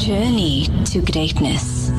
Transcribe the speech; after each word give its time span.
journey 0.00 0.66
to 0.86 1.02
greatness. 1.02 1.90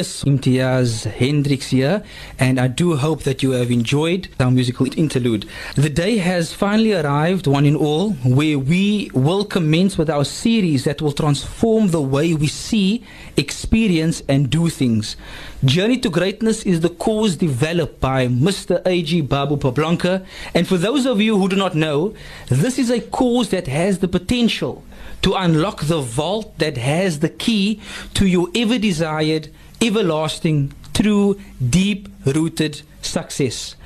Yes, 0.00 0.24
Imtiaz 0.24 1.04
Hendricks 1.04 1.68
here, 1.68 2.02
and 2.38 2.58
I 2.58 2.68
do 2.68 2.96
hope 2.96 3.24
that 3.24 3.42
you 3.42 3.50
have 3.50 3.70
enjoyed 3.70 4.28
our 4.40 4.50
musical 4.50 4.86
interlude. 4.98 5.44
The 5.74 5.90
day 5.90 6.16
has 6.16 6.54
finally 6.54 6.94
arrived, 6.94 7.46
one 7.46 7.66
and 7.66 7.76
all, 7.76 8.12
where 8.24 8.58
we 8.58 9.10
will 9.12 9.44
commence 9.44 9.98
with 9.98 10.08
our 10.08 10.24
series 10.24 10.84
that 10.84 11.02
will 11.02 11.12
transform 11.12 11.88
the 11.88 12.00
way 12.00 12.32
we 12.32 12.46
see, 12.46 13.04
experience, 13.36 14.22
and 14.26 14.48
do 14.48 14.70
things. 14.70 15.18
Journey 15.66 15.98
to 15.98 16.08
Greatness 16.08 16.62
is 16.62 16.80
the 16.80 16.88
course 16.88 17.36
developed 17.36 18.00
by 18.00 18.26
Mr. 18.26 18.80
A.G. 18.86 19.20
Babu 19.20 19.58
Pablanka, 19.58 20.24
and 20.54 20.66
for 20.66 20.78
those 20.78 21.04
of 21.04 21.20
you 21.20 21.36
who 21.36 21.46
do 21.46 21.56
not 21.56 21.74
know, 21.74 22.14
this 22.48 22.78
is 22.78 22.88
a 22.88 23.02
course 23.02 23.48
that 23.48 23.66
has 23.66 23.98
the 23.98 24.08
potential 24.08 24.82
to 25.20 25.34
unlock 25.34 25.82
the 25.82 26.00
vault 26.00 26.56
that 26.58 26.78
has 26.78 27.18
the 27.18 27.28
key 27.28 27.78
to 28.14 28.26
your 28.26 28.48
ever 28.54 28.78
desired 28.78 29.50
everlasting, 29.82 30.72
true, 30.94 31.38
deep 31.68 32.08
rooted 32.26 32.82
success. 33.02 33.76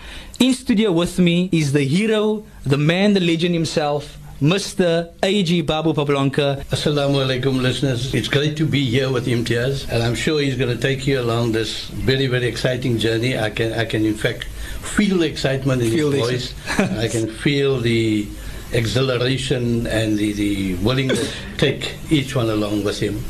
In 0.40 0.52
studio 0.54 0.92
with 0.92 1.18
me 1.18 1.48
is 1.52 1.72
the 1.72 1.84
hero, 1.84 2.44
the 2.64 2.76
man, 2.78 3.14
the 3.14 3.20
legend 3.20 3.54
himself, 3.54 4.18
Mr. 4.42 5.10
A.G. 5.22 5.62
Babu 5.62 5.94
Pablanka. 5.94 6.64
Assalamu 6.64 7.24
alaikum, 7.24 7.62
listeners. 7.62 8.12
It's 8.12 8.28
great 8.28 8.56
to 8.56 8.66
be 8.66 8.84
here 8.84 9.10
with 9.10 9.26
Imtiaz, 9.26 9.88
and 9.88 10.02
I'm 10.02 10.16
sure 10.16 10.40
he's 10.40 10.56
going 10.56 10.74
to 10.74 10.80
take 10.80 11.06
you 11.06 11.20
along 11.20 11.52
this 11.52 11.86
very, 11.88 12.26
very 12.26 12.46
exciting 12.46 12.98
journey. 12.98 13.38
I 13.38 13.50
can, 13.50 13.72
I 13.72 13.84
can 13.84 14.04
in 14.04 14.14
fact, 14.14 14.44
feel 14.44 15.18
the 15.18 15.26
excitement 15.26 15.82
in 15.82 15.90
Feel 15.92 16.10
his 16.10 16.20
voice. 16.20 16.54
I 16.78 17.08
can 17.08 17.28
feel 17.30 17.78
the 17.80 18.28
exhilaration 18.72 19.86
and 19.86 20.18
the, 20.18 20.32
the 20.32 20.74
willingness 20.76 21.30
to 21.30 21.56
take 21.56 21.94
each 22.10 22.34
one 22.34 22.50
along 22.50 22.82
with 22.84 22.98
him. 22.98 23.24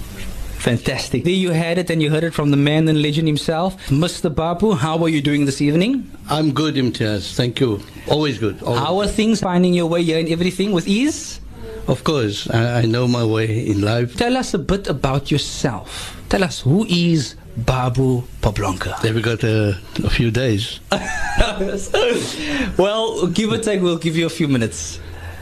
Fantastic. 0.64 1.24
There 1.24 1.32
you 1.34 1.50
had 1.50 1.76
it, 1.76 1.90
and 1.90 2.02
you 2.02 2.08
heard 2.08 2.24
it 2.24 2.32
from 2.32 2.50
the 2.50 2.56
man 2.56 2.88
and 2.88 3.02
legend 3.02 3.28
himself. 3.28 3.76
Mr. 3.88 4.34
Babu, 4.34 4.72
how 4.72 4.96
are 5.04 5.10
you 5.10 5.20
doing 5.20 5.44
this 5.44 5.60
evening? 5.60 6.10
I'm 6.30 6.52
good, 6.54 6.76
Imtiaz. 6.76 7.34
Thank 7.34 7.60
you. 7.60 7.82
Always 8.08 8.38
good. 8.38 8.62
Always. 8.62 8.80
How 8.80 8.98
are 9.00 9.06
things 9.06 9.42
finding 9.42 9.74
your 9.74 9.84
way 9.84 10.02
here 10.02 10.18
and 10.18 10.26
everything 10.30 10.72
with 10.72 10.88
ease? 10.88 11.38
Of 11.86 12.02
course, 12.02 12.48
I, 12.48 12.80
I 12.80 12.82
know 12.86 13.06
my 13.06 13.26
way 13.26 13.66
in 13.66 13.82
life. 13.82 14.16
Tell 14.16 14.38
us 14.38 14.54
a 14.54 14.58
bit 14.58 14.88
about 14.88 15.30
yourself. 15.30 16.16
Tell 16.30 16.42
us 16.42 16.62
who 16.62 16.86
is 16.86 17.34
Babu 17.58 18.22
Pablanka? 18.40 19.02
Then 19.02 19.16
we 19.16 19.20
got 19.20 19.44
a, 19.44 19.78
a 20.02 20.08
few 20.08 20.30
days. 20.30 20.80
well, 22.78 23.26
give 23.26 23.52
or 23.52 23.58
take, 23.58 23.82
we'll 23.82 23.98
give 23.98 24.16
you 24.16 24.24
a 24.24 24.30
few 24.30 24.48
minutes. 24.48 24.98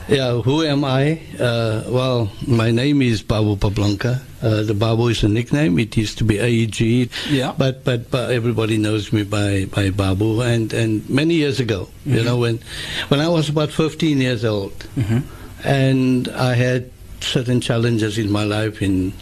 Yeah, 0.09 0.41
who 0.43 0.63
am 0.63 0.85
I? 0.85 1.21
Uh, 1.39 1.85
well, 1.89 2.31
my 2.47 2.71
name 2.71 3.03
is 3.03 3.23
Babu 3.23 3.57
Pablanka. 3.57 4.21
Uh, 4.43 4.63
the 4.63 4.75
Babu 4.75 5.09
is 5.09 5.23
a 5.23 5.29
nickname. 5.29 5.79
It 5.79 5.97
used 5.97 6.19
to 6.19 6.25
be 6.25 6.39
AEG. 6.39 7.11
Yeah. 7.31 7.55
But, 7.57 7.85
but 7.85 8.11
but 8.11 8.31
everybody 8.33 8.77
knows 8.79 9.13
me 9.13 9.23
by, 9.23 9.67
by 9.67 9.91
Babu. 9.91 10.41
And, 10.43 10.73
and 10.73 11.09
many 11.09 11.35
years 11.35 11.61
ago, 11.61 11.89
you 12.05 12.23
know, 12.25 12.37
when 12.37 12.59
when 13.09 13.21
I 13.21 13.29
was 13.29 13.49
about 13.49 13.71
15 13.71 14.21
years 14.21 14.45
old, 14.45 14.75
and 15.65 16.29
I 16.29 16.55
had 16.55 16.91
certain 17.21 17.61
challenges 17.61 18.19
in 18.19 18.31
my 18.31 18.43
life 18.45 18.83
in 18.83 19.13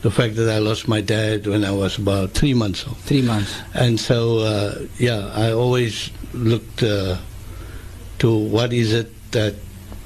the 0.00 0.10
fact 0.10 0.36
that 0.36 0.48
I 0.48 0.58
lost 0.58 0.88
my 0.88 1.00
dad 1.02 1.46
when 1.46 1.64
I 1.64 1.70
was 1.70 1.98
about 1.98 2.30
three 2.30 2.54
months 2.54 2.86
old. 2.86 2.96
Three 2.98 3.22
months. 3.22 3.54
And 3.74 4.00
so, 4.00 4.38
uh, 4.38 4.78
yeah, 4.98 5.30
I 5.34 5.52
always 5.52 6.10
looked 6.32 6.82
uh, 6.82 7.18
to 8.20 8.34
what 8.34 8.72
is 8.72 8.92
it 8.94 9.12
that 9.32 9.54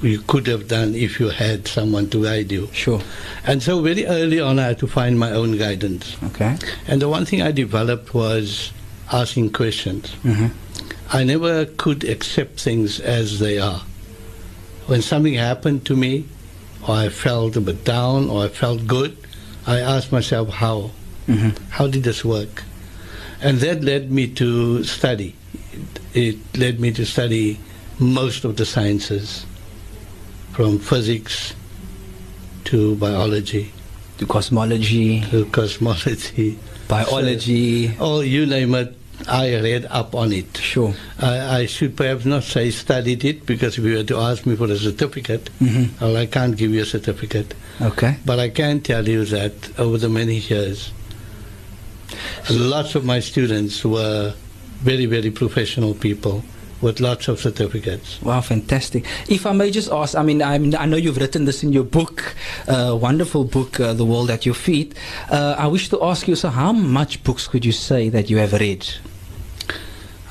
you 0.01 0.19
could 0.21 0.47
have 0.47 0.67
done 0.67 0.93
if 0.95 1.19
you 1.19 1.29
had 1.29 1.67
someone 1.67 2.09
to 2.09 2.23
guide 2.23 2.51
you. 2.51 2.69
Sure. 2.73 3.01
And 3.45 3.63
so, 3.63 3.81
very 3.81 4.05
early 4.05 4.39
on, 4.39 4.59
I 4.59 4.67
had 4.67 4.79
to 4.79 4.87
find 4.87 5.17
my 5.17 5.31
own 5.31 5.57
guidance. 5.57 6.15
Okay. 6.23 6.55
And 6.87 7.01
the 7.01 7.09
one 7.09 7.25
thing 7.25 7.41
I 7.41 7.51
developed 7.51 8.13
was 8.13 8.71
asking 9.11 9.51
questions. 9.51 10.11
Mhm. 10.23 10.51
I 11.11 11.23
never 11.23 11.65
could 11.65 12.03
accept 12.03 12.59
things 12.59 12.99
as 12.99 13.39
they 13.39 13.57
are. 13.57 13.81
When 14.87 15.01
something 15.01 15.33
happened 15.33 15.85
to 15.85 15.95
me, 15.95 16.25
or 16.87 16.95
I 16.95 17.09
felt 17.09 17.55
a 17.55 17.61
bit 17.61 17.83
down, 17.83 18.29
or 18.29 18.45
I 18.45 18.49
felt 18.49 18.85
good, 18.87 19.17
I 19.65 19.79
asked 19.79 20.11
myself, 20.11 20.49
how? 20.49 20.91
Mhm. 21.27 21.55
How 21.69 21.87
did 21.87 22.03
this 22.03 22.23
work? 22.23 22.63
And 23.41 23.59
that 23.61 23.83
led 23.83 24.11
me 24.11 24.27
to 24.27 24.83
study. 24.83 25.35
It 26.13 26.37
led 26.57 26.79
me 26.79 26.91
to 26.91 27.05
study 27.05 27.59
most 27.99 28.43
of 28.45 28.55
the 28.57 28.65
sciences, 28.65 29.45
from 30.57 30.79
physics 30.79 31.53
to 32.65 32.95
biology 32.95 33.71
To 34.17 34.25
cosmology, 34.25 35.21
to 35.29 35.45
cosmology. 35.53 36.57
biology. 36.87 37.93
Oh, 37.99 38.21
you 38.21 38.47
name 38.47 38.73
it, 38.73 38.95
I 39.27 39.53
read 39.59 39.85
up 39.91 40.15
on 40.15 40.33
it. 40.33 40.57
Sure. 40.57 40.95
I, 41.19 41.59
I 41.59 41.65
should 41.67 41.95
perhaps 41.95 42.25
not 42.25 42.41
say 42.41 42.71
studied 42.71 43.23
it 43.23 43.45
because 43.45 43.77
if 43.77 43.83
you 43.85 43.97
were 43.97 44.03
to 44.05 44.17
ask 44.17 44.47
me 44.47 44.55
for 44.55 44.65
a 44.65 44.77
certificate, 44.77 45.51
Mhm. 45.61 45.89
well, 46.01 46.17
I 46.17 46.25
can't 46.25 46.57
give 46.57 46.71
you 46.73 46.81
a 46.81 46.85
certificate. 46.85 47.53
Okay. 47.79 48.17
But 48.25 48.39
I 48.39 48.49
can 48.49 48.81
tell 48.81 49.07
you 49.07 49.25
that 49.25 49.53
over 49.77 49.99
the 49.99 50.09
many 50.09 50.37
years, 50.39 50.89
lots 52.49 52.95
of 52.95 53.05
my 53.05 53.19
students 53.19 53.85
were 53.85 54.33
very, 54.81 55.05
very 55.05 55.29
professional 55.29 55.93
people 55.93 56.43
with 56.81 56.99
lots 56.99 57.27
of 57.27 57.39
certificates. 57.39 58.21
Wow, 58.21 58.41
fantastic. 58.41 59.05
If 59.27 59.45
I 59.45 59.51
may 59.51 59.71
just 59.71 59.91
ask, 59.91 60.15
I 60.15 60.23
mean, 60.23 60.41
I, 60.41 60.57
mean, 60.57 60.75
I 60.75 60.85
know 60.85 60.97
you've 60.97 61.17
written 61.17 61.45
this 61.45 61.63
in 61.63 61.73
your 61.73 61.83
book, 61.83 62.35
uh, 62.67 62.97
wonderful 62.99 63.43
book, 63.45 63.79
uh, 63.79 63.93
The 63.93 64.05
World 64.05 64.29
at 64.29 64.45
Your 64.45 64.55
Feet. 64.55 64.93
Uh, 65.29 65.55
I 65.57 65.67
wish 65.67 65.89
to 65.89 66.03
ask 66.03 66.27
you, 66.27 66.35
so 66.35 66.49
how 66.49 66.71
much 66.71 67.23
books 67.23 67.47
could 67.47 67.65
you 67.65 67.71
say 67.71 68.09
that 68.09 68.29
you 68.29 68.37
have 68.37 68.53
read? 68.53 68.87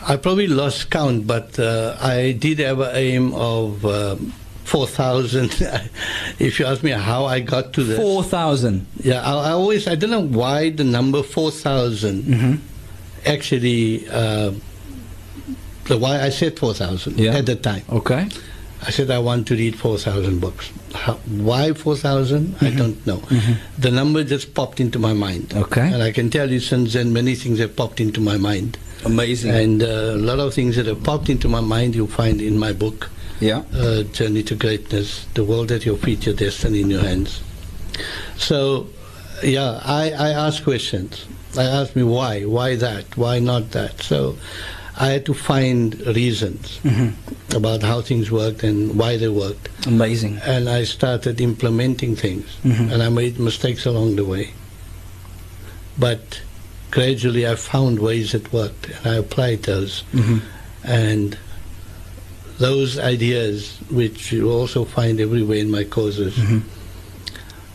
I 0.06 0.16
probably 0.16 0.46
lost 0.46 0.90
count, 0.90 1.26
but 1.26 1.58
uh, 1.58 1.96
I 2.00 2.32
did 2.32 2.60
have 2.60 2.78
an 2.78 2.94
aim 2.94 3.34
of 3.34 3.84
um, 3.84 4.32
4,000. 4.62 5.50
if 6.38 6.60
you 6.60 6.66
ask 6.66 6.84
me 6.84 6.92
how 6.92 7.24
I 7.24 7.40
got 7.40 7.72
to 7.72 7.82
this. 7.82 7.98
4,000. 7.98 8.86
Yeah, 9.02 9.20
I, 9.22 9.48
I 9.48 9.50
always, 9.50 9.88
I 9.88 9.96
don't 9.96 10.10
know 10.10 10.20
why 10.26 10.70
the 10.70 10.84
number 10.84 11.24
4,000 11.24 12.22
Mm-hmm. 12.22 12.54
actually, 13.26 14.08
the 15.88 15.98
why 15.98 16.20
I 16.20 16.30
said 16.30 16.58
4,000 16.58 17.18
Yeah. 17.18 17.36
at 17.36 17.46
the 17.46 17.56
time. 17.56 17.82
Okay. 17.90 18.28
I 18.86 18.90
said 18.90 19.10
I 19.10 19.18
want 19.18 19.46
to 19.48 19.54
read 19.56 19.74
4,000 19.76 20.38
books. 20.40 20.70
How, 20.94 21.14
why 21.48 21.72
4,000? 21.72 22.56
I 22.60 22.70
don't 22.70 23.04
know. 23.06 23.22
The 23.78 23.90
number 23.90 24.22
just 24.22 24.54
popped 24.54 24.80
into 24.80 24.98
my 24.98 25.12
mind. 25.14 25.54
Okay. 25.56 25.80
And 25.92 26.02
I 26.02 26.12
can 26.12 26.28
tell 26.30 26.50
you 26.50 26.60
since 26.60 26.92
then 26.92 27.12
many 27.12 27.34
things 27.34 27.58
have 27.58 27.74
popped 27.74 28.00
into 28.00 28.20
my 28.20 28.36
mind. 28.36 28.76
Amazing. 29.04 29.50
And 29.52 29.82
uh, 29.82 29.86
a 29.86 30.16
lot 30.16 30.38
of 30.40 30.52
things 30.54 30.76
that 30.76 30.86
have 30.86 31.02
popped 31.02 31.28
into 31.30 31.48
my 31.48 31.60
mind 31.60 31.94
you'll 31.94 32.06
find 32.06 32.40
in 32.42 32.58
my 32.58 32.72
book, 32.72 33.08
yeah. 33.40 33.62
uh, 33.74 34.02
Journey 34.04 34.42
to 34.44 34.54
Greatness, 34.54 35.24
The 35.34 35.44
World 35.44 35.72
at 35.72 35.86
Your 35.86 35.96
Feet, 35.96 36.26
Your 36.26 36.34
Destiny 36.34 36.82
in 36.82 36.90
Your 36.90 37.02
Hands. 37.02 37.42
So, 38.36 38.88
yeah, 39.42 39.80
I, 39.84 40.10
I 40.12 40.28
ask 40.30 40.62
questions. 40.62 41.26
I 41.56 41.64
ask 41.64 41.96
me 41.96 42.02
why, 42.02 42.42
why 42.42 42.76
that, 42.76 43.16
why 43.16 43.38
not 43.38 43.70
that. 43.72 44.02
So 44.02 44.36
I 44.98 45.08
had 45.08 45.26
to 45.26 45.34
find 45.34 45.94
reasons 46.06 46.80
about 47.54 47.82
how 47.82 48.00
things 48.00 48.30
worked 48.30 48.62
and 48.62 48.96
why 48.98 49.16
they 49.18 49.28
worked. 49.28 49.68
Amazing. 49.86 50.38
And 50.44 50.68
I 50.68 50.84
started 50.84 51.40
implementing 51.40 52.16
things, 52.16 52.46
Mhm. 52.64 52.90
and 52.92 53.02
I 53.02 53.08
made 53.10 53.38
mistakes 53.38 53.84
along 53.86 54.16
the 54.16 54.24
way. 54.24 54.50
But 55.98 56.40
gradually 56.90 57.46
I 57.46 57.56
found 57.56 57.98
ways 57.98 58.32
that 58.32 58.52
worked, 58.52 58.88
and 58.88 59.06
I 59.06 59.16
applied 59.16 59.64
those. 59.64 60.02
Mhm. 60.14 60.40
And 60.84 61.36
those 62.58 62.98
ideas, 62.98 63.72
which 63.90 64.32
you 64.32 64.50
also 64.50 64.84
find 64.86 65.20
everywhere 65.20 65.58
in 65.58 65.70
my 65.70 65.84
courses, 65.84 66.34
Mhm. 66.34 66.62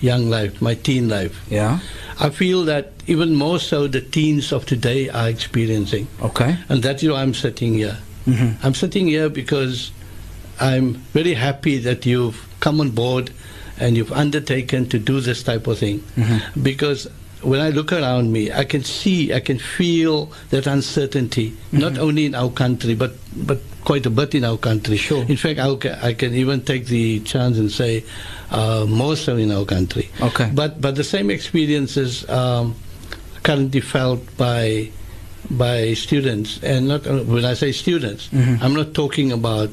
young 0.00 0.30
life, 0.30 0.60
my 0.62 0.74
teen 0.74 1.08
life, 1.08 1.36
Yeah. 1.50 1.78
I 2.18 2.30
feel 2.30 2.64
that 2.64 2.92
even 3.06 3.34
more 3.34 3.58
so 3.60 3.86
the 3.86 4.00
teens 4.00 4.52
of 4.52 4.64
today 4.64 5.10
are 5.10 5.28
experiencing. 5.28 6.08
Okay. 6.22 6.56
And 6.70 6.82
that's 6.82 7.02
why 7.04 7.20
I'm 7.22 7.34
sitting 7.34 7.74
here. 7.74 7.98
Mhm. 8.26 8.56
I'm 8.64 8.74
sitting 8.74 9.06
here 9.06 9.28
because 9.28 9.90
I'm 10.60 10.94
very 11.12 11.34
happy 11.34 11.78
that 11.78 12.06
you've 12.06 12.46
come 12.60 12.80
on 12.80 12.90
board 12.90 13.30
and 13.78 13.96
you've 13.96 14.12
undertaken 14.12 14.88
to 14.88 14.98
do 14.98 15.20
this 15.20 15.42
type 15.42 15.66
of 15.66 15.78
thing. 15.78 16.00
Mhm. 16.16 16.40
Because 16.62 17.08
when 17.42 17.60
I 17.60 17.70
look 17.70 17.92
around 17.92 18.32
me, 18.32 18.50
I 18.50 18.64
can 18.64 18.82
see, 18.82 19.32
I 19.34 19.40
can 19.40 19.58
feel 19.58 20.32
that 20.50 20.66
uncertainty, 20.66 21.52
not 21.72 21.98
only 21.98 22.24
in 22.24 22.34
our 22.34 22.50
country, 22.50 22.94
but, 22.94 23.14
but 23.36 23.60
quite 23.84 24.06
a 24.06 24.10
bit 24.10 24.34
in 24.34 24.44
our 24.44 24.56
country. 24.56 24.96
Sure. 24.96 25.24
In 25.28 25.36
fact, 25.36 25.60
I 25.60 26.08
I 26.08 26.14
can 26.14 26.34
even 26.34 26.62
take 26.62 26.86
the 26.86 27.20
chance 27.20 27.58
and 27.58 27.70
say 27.70 28.02
uh, 28.50 28.86
more 28.88 29.14
so 29.16 29.36
in 29.36 29.52
our 29.52 29.64
country. 29.66 30.08
Okay. 30.20 30.50
But, 30.54 30.80
but 30.80 30.96
the 30.96 31.04
same 31.04 31.30
experiences 31.30 32.28
um, 32.30 32.74
currently 33.42 33.80
felt 33.80 34.22
by 34.36 34.90
by 35.48 35.94
students, 35.94 36.58
and 36.64 36.88
not 36.88 37.06
uh, 37.06 37.18
when 37.22 37.44
I 37.44 37.54
say 37.54 37.70
students, 37.70 38.28
Mhm. 38.32 38.58
I'm 38.62 38.74
not 38.74 38.94
talking 38.94 39.30
about 39.30 39.70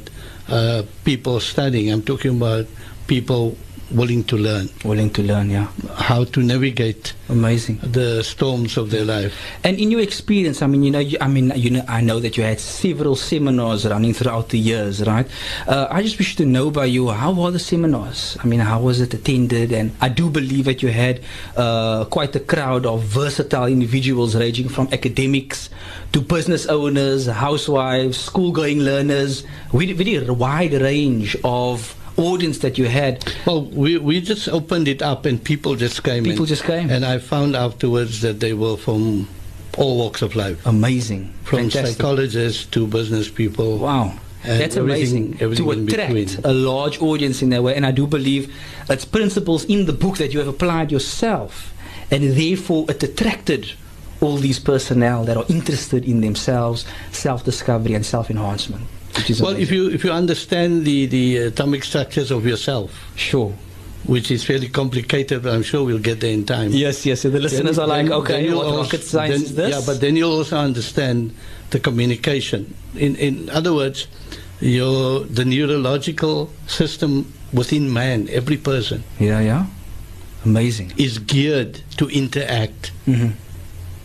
Uh, 0.50 0.84
people 1.06 1.40
studying. 1.40 1.92
I'm 1.92 2.02
talking 2.04 2.36
about 2.38 2.66
people 3.08 3.58
willing 3.94 4.24
to 4.26 4.38
learn 4.38 4.70
Willing 4.84 5.12
to 5.12 5.24
learn, 5.24 5.50
yeah. 5.50 5.68
how 5.96 6.26
to 6.26 6.44
navigate 6.44 7.14
Amazing. 7.30 7.80
the 7.84 8.22
storms 8.24 8.76
of 8.78 8.92
their 8.92 9.06
life. 9.06 9.34
And 9.64 9.80
in 9.80 9.92
your 9.92 10.02
experience, 10.02 10.62
I 10.62 10.68
mean, 10.68 10.84
you 10.84 10.92
know, 10.92 11.00
you, 11.00 11.18
I 11.22 11.28
mean, 11.28 11.54
you 11.56 11.70
know, 11.70 11.86
I 11.88 12.02
know 12.02 12.20
that 12.20 12.38
you 12.38 12.44
had 12.44 12.60
several 12.60 13.16
seminars 13.16 13.86
running 13.86 14.14
throughout 14.14 14.50
the 14.50 14.60
years, 14.60 15.06
right? 15.08 15.28
Uh, 15.68 15.88
I 15.90 16.02
just 16.02 16.18
wish 16.18 16.36
to 16.36 16.46
know 16.46 16.70
by 16.70 16.86
you, 16.86 17.10
how 17.10 17.32
were 17.32 17.52
the 17.52 17.60
seminars? 17.60 18.38
I 18.44 18.48
mean, 18.48 18.60
how 18.60 18.82
was 18.82 19.00
it 19.00 19.14
attended? 19.14 19.72
And 19.72 19.96
I 20.02 20.10
do 20.10 20.30
believe 20.30 20.66
that 20.66 20.84
you 20.84 20.90
had 20.90 21.22
uh, 21.56 22.06
quite 22.06 22.36
a 22.36 22.42
crowd 22.42 22.86
of 22.86 23.04
versatile 23.04 23.68
individuals, 23.68 24.36
ranging 24.36 24.68
from 24.68 24.90
academics 24.92 25.70
to 26.12 26.22
business 26.22 26.66
owners, 26.66 27.28
housewives, 27.28 28.18
school-going 28.18 28.80
learners, 28.80 29.44
very, 29.72 29.94
very 29.94 30.30
wide 30.30 30.74
range 30.74 31.38
of 31.44 31.96
audience 32.18 32.60
that 32.60 32.78
you 32.78 32.86
had. 32.88 33.24
Well, 33.46 33.66
we, 33.66 33.98
we 33.98 34.22
just 34.22 34.48
opened 34.50 34.88
it 34.88 35.02
up 35.02 35.26
and 35.26 35.44
people 35.44 35.76
just 35.76 36.04
came 36.04 36.24
People 36.24 36.44
in. 36.44 36.48
just 36.48 36.64
came. 36.64 36.90
And 36.90 37.06
I 37.06 37.18
found 37.18 37.56
afterwards 37.56 38.22
that 38.22 38.40
they 38.40 38.54
were 38.54 38.78
from 38.78 39.28
all 39.78 39.98
walks 39.98 40.22
of 40.22 40.36
life, 40.36 40.64
Amazing, 40.66 41.34
from 41.44 41.60
fantastic. 41.70 41.96
psychologists 41.98 42.66
to 42.68 42.86
business 42.88 43.30
people. 43.30 43.78
Wow. 43.80 44.14
That's 44.44 44.76
everything- 44.78 45.34
amazing 45.34 45.38
everything 45.42 45.66
to 45.66 45.72
attract 45.94 46.14
between. 46.14 46.46
a 46.46 46.54
large 46.54 47.02
audience 47.02 47.42
in 47.42 47.50
that 47.52 47.64
way. 47.64 47.76
And 47.76 47.86
I 47.86 47.92
do 47.92 48.06
believe 48.06 48.54
it's 48.90 49.06
principles 49.06 49.64
in 49.66 49.86
the 49.86 49.94
book 49.94 50.18
that 50.18 50.34
you 50.34 50.40
have 50.40 50.50
applied 50.50 50.92
yourself, 50.92 51.74
and 52.12 52.24
therefore 52.36 52.86
it 52.90 53.02
attracted 53.02 53.72
all 54.20 54.36
these 54.38 54.60
personnel 54.60 55.24
that 55.26 55.38
are 55.38 55.46
interested 55.50 56.06
in 56.06 56.22
themselves, 56.22 56.86
self-discovery 57.12 57.94
and 57.94 58.06
self-enhancement. 58.06 58.84
Which 58.84 59.03
Well, 59.40 59.56
if 59.56 59.72
you 59.72 59.90
if 59.90 60.04
you 60.04 60.12
understand 60.12 60.86
the, 60.86 61.06
the 61.06 61.38
atomic 61.38 61.84
structures 61.84 62.32
of 62.32 62.46
yourself, 62.46 62.90
sure, 63.16 63.54
which 64.06 64.32
is 64.32 64.44
fairly 64.44 64.68
complicated, 64.70 65.44
but 65.44 65.54
I'm 65.54 65.64
sure 65.64 65.84
we'll 65.84 66.00
get 66.00 66.20
there 66.20 66.34
in 66.34 66.46
time. 66.46 66.72
yes, 66.72 67.06
yes. 67.06 67.22
So 67.22 67.30
the 67.30 67.40
listeners 67.40 67.76
Then- 67.78 67.86
are 67.86 67.88
like, 67.88 68.10
okay, 68.12 68.52
what 68.54 68.66
also- 68.66 68.78
rocket 68.84 69.04
science 69.04 69.34
then- 69.36 69.44
is 69.44 69.56
this? 69.56 69.70
Yeah, 69.76 69.82
but 69.86 70.02
then 70.02 70.16
you'll 70.18 70.34
also 70.38 70.58
understand 70.58 71.32
the 71.70 71.80
communication. 71.80 72.74
In 72.96 73.16
in 73.16 73.50
other 73.52 73.74
words, 73.74 74.08
your 74.60 75.22
the 75.26 75.46
neurological 75.46 76.50
system 76.68 77.32
within 77.54 77.94
man, 77.94 78.28
every 78.32 78.58
person, 78.58 79.04
yeah, 79.20 79.40
yeah, 79.40 79.66
amazing. 80.46 80.92
is 80.98 81.20
geared 81.20 81.82
to 81.98 82.10
interact. 82.10 82.92
hmm 83.06 83.30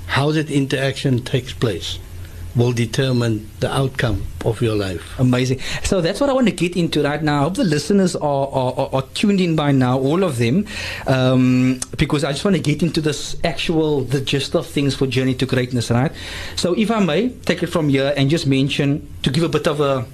How 0.06 0.32
that 0.32 0.50
interaction 0.50 1.20
takes 1.22 1.52
place 1.52 1.99
will 2.58 2.72
determine 2.72 3.49
the 3.60 3.72
outcome 3.72 4.25
of 4.44 4.60
your 4.60 4.75
life. 4.75 5.19
Amazing. 5.19 5.60
So 5.84 6.00
that's 6.00 6.20
what 6.20 6.28
I 6.28 6.32
want 6.32 6.49
to 6.49 6.52
get 6.52 6.76
into 6.76 7.02
right 7.02 7.22
now. 7.22 7.40
I 7.40 7.43
hope 7.44 7.55
the 7.55 7.64
listeners 7.64 8.16
are, 8.16 8.49
are, 8.49 8.90
are, 8.93 9.02
tuned 9.14 9.40
in 9.40 9.56
by 9.56 9.72
now, 9.72 9.99
all 9.99 10.25
of 10.25 10.38
them, 10.38 10.66
um, 11.06 11.81
because 11.96 12.25
I 12.25 12.32
just 12.32 12.44
want 12.44 12.56
to 12.56 12.62
get 12.62 12.82
into 12.82 13.00
this 13.00 13.37
actual, 13.44 14.02
the 14.02 14.20
gist 14.20 14.55
of 14.55 14.66
things 14.66 14.94
for 14.94 15.06
Journey 15.06 15.34
to 15.37 15.46
Greatness, 15.46 15.90
right? 15.90 16.12
So 16.56 16.75
if 16.75 16.90
I 16.90 17.00
may, 17.00 17.31
take 17.31 17.62
it 17.62 17.69
from 17.69 17.88
here 17.88 18.12
and 18.16 18.28
just 18.28 18.46
mention, 18.46 19.08
to 19.22 19.31
give 19.31 19.44
a 19.44 19.49
bit 19.49 19.66
of 19.66 19.81
a 19.81 20.06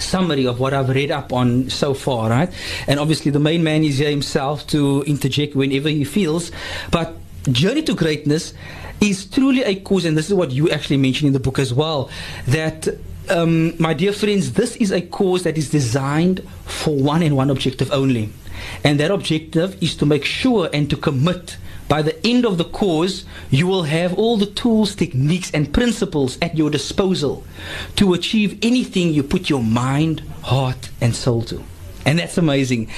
summary 0.00 0.46
of 0.46 0.60
what 0.60 0.74
I've 0.74 0.88
read 0.88 1.10
up 1.10 1.32
on 1.32 1.70
so 1.70 1.94
far, 1.94 2.30
right? 2.30 2.52
And 2.86 3.00
obviously 3.00 3.30
the 3.30 3.40
main 3.40 3.62
man 3.62 3.84
is 3.84 3.98
here 3.98 4.10
himself 4.10 4.66
to 4.68 5.02
interject 5.06 5.54
whenever 5.54 5.88
he 5.88 6.04
feels. 6.04 6.50
But 6.90 7.16
Journey 7.50 7.82
to 7.82 7.94
Greatness 7.94 8.54
is 9.00 9.26
truly 9.26 9.62
a 9.62 9.76
cause, 9.76 10.04
and 10.04 10.16
this 10.16 10.28
is 10.28 10.34
what 10.34 10.50
you 10.50 10.70
actually 10.70 10.96
mentioned 10.96 11.28
in 11.28 11.32
the 11.32 11.40
book 11.40 11.58
as 11.58 11.72
well, 11.72 12.10
that 12.46 12.88
um, 13.30 13.80
my 13.80 13.94
dear 13.94 14.12
friends, 14.12 14.52
this 14.52 14.76
is 14.76 14.90
a 14.90 15.00
cause 15.00 15.44
that 15.44 15.56
is 15.56 15.70
designed 15.70 16.46
for 16.64 16.96
one 16.96 17.22
and 17.22 17.36
one 17.36 17.50
objective 17.50 17.92
only. 17.92 18.30
And 18.84 18.98
that 19.00 19.10
objective 19.10 19.80
is 19.82 19.94
to 19.96 20.06
make 20.06 20.24
sure 20.24 20.68
and 20.72 20.90
to 20.90 20.96
commit 20.96 21.56
by 21.88 22.02
the 22.02 22.26
end 22.26 22.44
of 22.44 22.58
the 22.58 22.64
course, 22.64 23.24
you 23.50 23.66
will 23.66 23.84
have 23.84 24.12
all 24.18 24.36
the 24.36 24.46
tools, 24.46 24.94
techniques, 24.94 25.50
and 25.52 25.72
principles 25.72 26.36
at 26.42 26.56
your 26.56 26.68
disposal 26.68 27.44
to 27.96 28.12
achieve 28.12 28.58
anything 28.62 29.12
you 29.14 29.22
put 29.22 29.48
your 29.48 29.62
mind, 29.62 30.20
heart, 30.42 30.90
and 31.00 31.16
soul 31.16 31.42
to. 31.42 31.64
And 32.04 32.18
that's 32.18 32.36
amazing. 32.36 32.90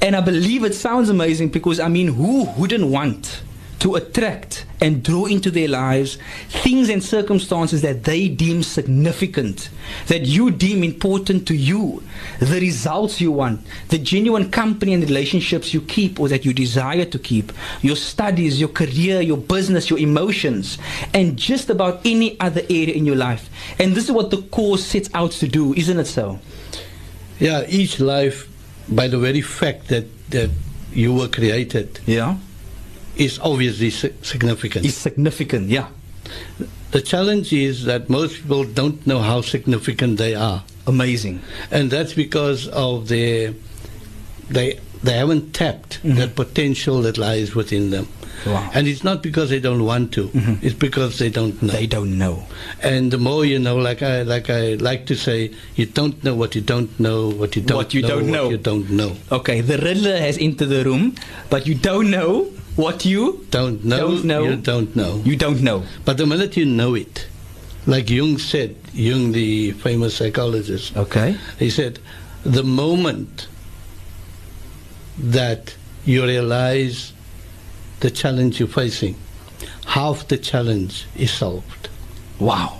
And 0.00 0.16
I 0.16 0.22
believe 0.22 0.64
it 0.64 0.74
sounds 0.74 1.10
amazing 1.10 1.50
because, 1.50 1.80
I 1.80 1.88
mean, 1.88 2.08
who 2.08 2.50
wouldn't 2.56 2.86
want 2.86 3.42
to 3.80 3.94
attract 3.94 4.66
and 4.80 5.02
draw 5.02 5.26
into 5.26 5.50
their 5.50 5.68
lives 5.68 6.18
things 6.48 6.88
and 6.88 7.02
circumstances 7.02 7.82
that 7.82 8.04
they 8.04 8.28
deem 8.28 8.62
significant, 8.62 9.70
that 10.06 10.22
you 10.22 10.50
deem 10.50 10.82
important 10.82 11.46
to 11.46 11.54
you, 11.54 12.02
the 12.40 12.60
results 12.60 13.20
you 13.20 13.30
want, 13.30 13.60
the 13.88 13.98
genuine 13.98 14.50
company 14.50 14.94
and 14.94 15.02
relationships 15.04 15.72
you 15.72 15.80
keep 15.80 16.18
or 16.18 16.28
that 16.28 16.44
you 16.44 16.52
desire 16.52 17.04
to 17.04 17.18
keep, 17.18 17.52
your 17.82 17.96
studies, 17.96 18.58
your 18.58 18.68
career, 18.68 19.20
your 19.20 19.36
business, 19.36 19.90
your 19.90 19.98
emotions, 19.98 20.78
and 21.14 21.36
just 21.36 21.70
about 21.70 22.00
any 22.04 22.38
other 22.40 22.62
area 22.68 22.94
in 22.94 23.04
your 23.04 23.16
life. 23.16 23.48
And 23.78 23.94
this 23.94 24.04
is 24.04 24.12
what 24.12 24.30
the 24.30 24.42
course 24.42 24.84
sets 24.84 25.08
out 25.14 25.32
to 25.32 25.48
do, 25.48 25.74
isn't 25.74 25.98
it 25.98 26.06
so? 26.06 26.38
Yeah, 27.38 27.64
each 27.68 28.00
life, 28.00 28.48
by 28.88 29.06
the 29.06 29.18
very 29.18 29.40
fact 29.40 29.88
that, 29.88 30.06
that 30.30 30.50
you 30.92 31.14
were 31.14 31.28
created, 31.28 32.00
Yeah. 32.06 32.36
Is 33.18 33.38
obviously 33.40 33.90
significant. 33.90 34.84
It's 34.86 34.96
significant, 34.96 35.68
yeah. 35.68 35.88
the 36.90 37.00
challenge 37.02 37.52
is 37.52 37.84
that 37.84 38.08
most 38.08 38.36
people 38.36 38.64
don't 38.64 39.06
know 39.06 39.18
how 39.20 39.40
significant 39.42 40.16
they 40.18 40.34
are. 40.34 40.62
Amazing. 40.86 41.40
And 41.70 41.90
that's 41.90 42.14
because 42.14 42.66
of 42.68 43.08
their, 43.08 43.52
they, 44.48 44.78
they 45.02 45.12
haven't 45.12 45.52
tapped 45.52 46.02
Mhm. 46.02 46.16
that 46.16 46.34
potential 46.34 47.02
that 47.02 47.18
lies 47.18 47.54
within 47.54 47.90
them. 47.90 48.08
Wow. 48.46 48.70
And 48.72 48.86
it's 48.88 49.02
not 49.04 49.22
because 49.22 49.50
they 49.50 49.58
don't 49.60 49.84
want 49.84 50.12
to, 50.12 50.28
Mhm. 50.28 50.62
it's 50.62 50.74
because 50.74 51.18
they 51.18 51.28
don't 51.28 51.60
know. 51.62 51.72
They 51.72 51.86
don't 51.86 52.16
know. 52.16 52.46
And 52.82 53.10
the 53.10 53.18
more 53.18 53.44
you 53.44 53.58
know, 53.58 53.76
like 53.76 54.00
I 54.02 54.22
like 54.22 54.48
I 54.48 54.74
like 54.74 55.06
to 55.06 55.16
say, 55.16 55.50
you 55.76 55.86
don't 55.86 56.22
know 56.24 56.34
what 56.34 56.54
you 56.54 56.60
don't 56.62 56.98
know, 57.00 57.28
what 57.30 57.56
you 57.56 57.62
don't 57.62 57.76
What 57.76 57.92
you 57.94 58.02
know, 58.02 58.08
don't 58.08 58.22
what 58.30 58.32
know. 58.32 58.50
you 58.50 58.56
don't 58.58 58.90
know. 58.90 59.12
Okay, 59.32 59.60
the 59.60 59.76
Riddler 59.78 60.16
has 60.18 60.38
entered 60.38 60.68
the 60.70 60.84
room, 60.84 61.14
but 61.50 61.66
you 61.66 61.74
don't 61.74 62.10
know 62.10 62.46
what 62.78 63.04
you 63.04 63.44
Don't 63.50 63.84
know, 63.84 63.98
Don't 63.98 64.24
know. 64.24 64.42
you 64.44 64.56
don't 64.56 64.94
know. 64.96 65.20
you 65.24 65.36
don't 65.36 65.60
know. 65.62 65.82
But 66.04 66.16
the 66.16 66.26
minute 66.26 66.56
you 66.56 66.64
know 66.64 66.94
it, 66.94 67.26
like 67.86 68.08
Jung 68.08 68.38
said, 68.38 68.76
Jung, 68.94 69.32
the 69.32 69.72
famous 69.72 70.14
psychologist, 70.16 70.96
Okay. 70.96 71.36
he 71.58 71.70
said, 71.70 71.98
the 72.44 72.62
moment 72.62 73.48
that 75.18 75.74
you 76.04 76.24
realize 76.24 77.12
the 78.00 78.10
challenge 78.10 78.60
you're 78.60 78.68
facing, 78.68 79.16
half 79.86 80.28
the 80.28 80.38
challenge 80.38 81.06
is 81.16 81.32
solved. 81.32 81.88
Wow. 82.38 82.78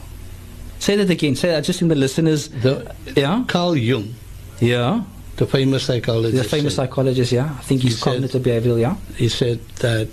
Say 0.79 0.95
that 0.97 1.11
again. 1.11 1.35
Say 1.35 1.49
that 1.49 1.65
just 1.65 1.83
in 1.83 1.89
the 1.89 1.97
listeners. 1.97 2.49
The, 2.49 2.95
Yeah. 3.17 3.45
Carl 3.49 3.77
Jung, 3.77 4.15
Yeah. 4.61 5.03
The 5.39 5.47
famous 5.47 5.85
psychologist, 5.85 6.43
The 6.43 6.49
famous 6.57 6.75
said, 6.75 6.83
psychologist. 6.89 7.33
Yeah. 7.33 7.49
I 7.59 7.63
think 7.63 7.81
he's 7.83 7.95
He 7.95 7.99
said- 7.99 8.13
cognitive 8.13 8.43
behavioral. 8.43 8.79
Yeah. 8.81 8.97
he 9.17 9.29
said 9.29 9.59
that 9.87 10.09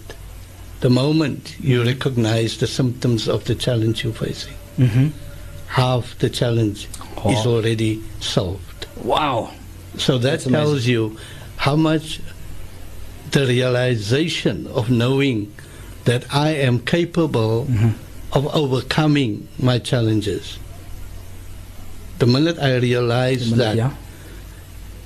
the 0.82 0.90
moment 0.90 1.56
you 1.60 1.84
recognize 1.84 2.58
the 2.58 2.68
symptoms 2.68 3.28
of 3.28 3.44
the 3.46 3.56
challenge 3.56 4.04
you're 4.04 4.14
facing, 4.14 4.54
Mm-hmm. 4.78 5.08
half 5.68 6.18
the 6.20 6.30
challenge 6.30 6.88
is 7.34 7.46
already 7.46 8.04
solved. 8.20 8.86
Wow. 9.04 9.52
So 9.98 10.18
that 10.18 10.22
That's 10.30 10.46
amazing. 10.46 10.66
tells 10.66 10.86
you 10.86 11.18
how 11.58 11.76
much 11.76 12.20
the 13.32 13.46
realization 13.48 14.68
of 14.68 14.90
knowing 14.90 15.52
that 16.06 16.24
I 16.34 16.50
am 16.68 16.80
capable 16.80 17.66
Mm-hmm. 17.66 17.92
of 18.38 18.44
overcoming 18.54 19.48
my 19.58 19.80
challenges. 19.80 20.60
The 22.20 22.28
minute 22.28 22.58
I 22.60 22.76
realize 22.78 23.52
that 23.56 23.76
yeah. 23.78 23.92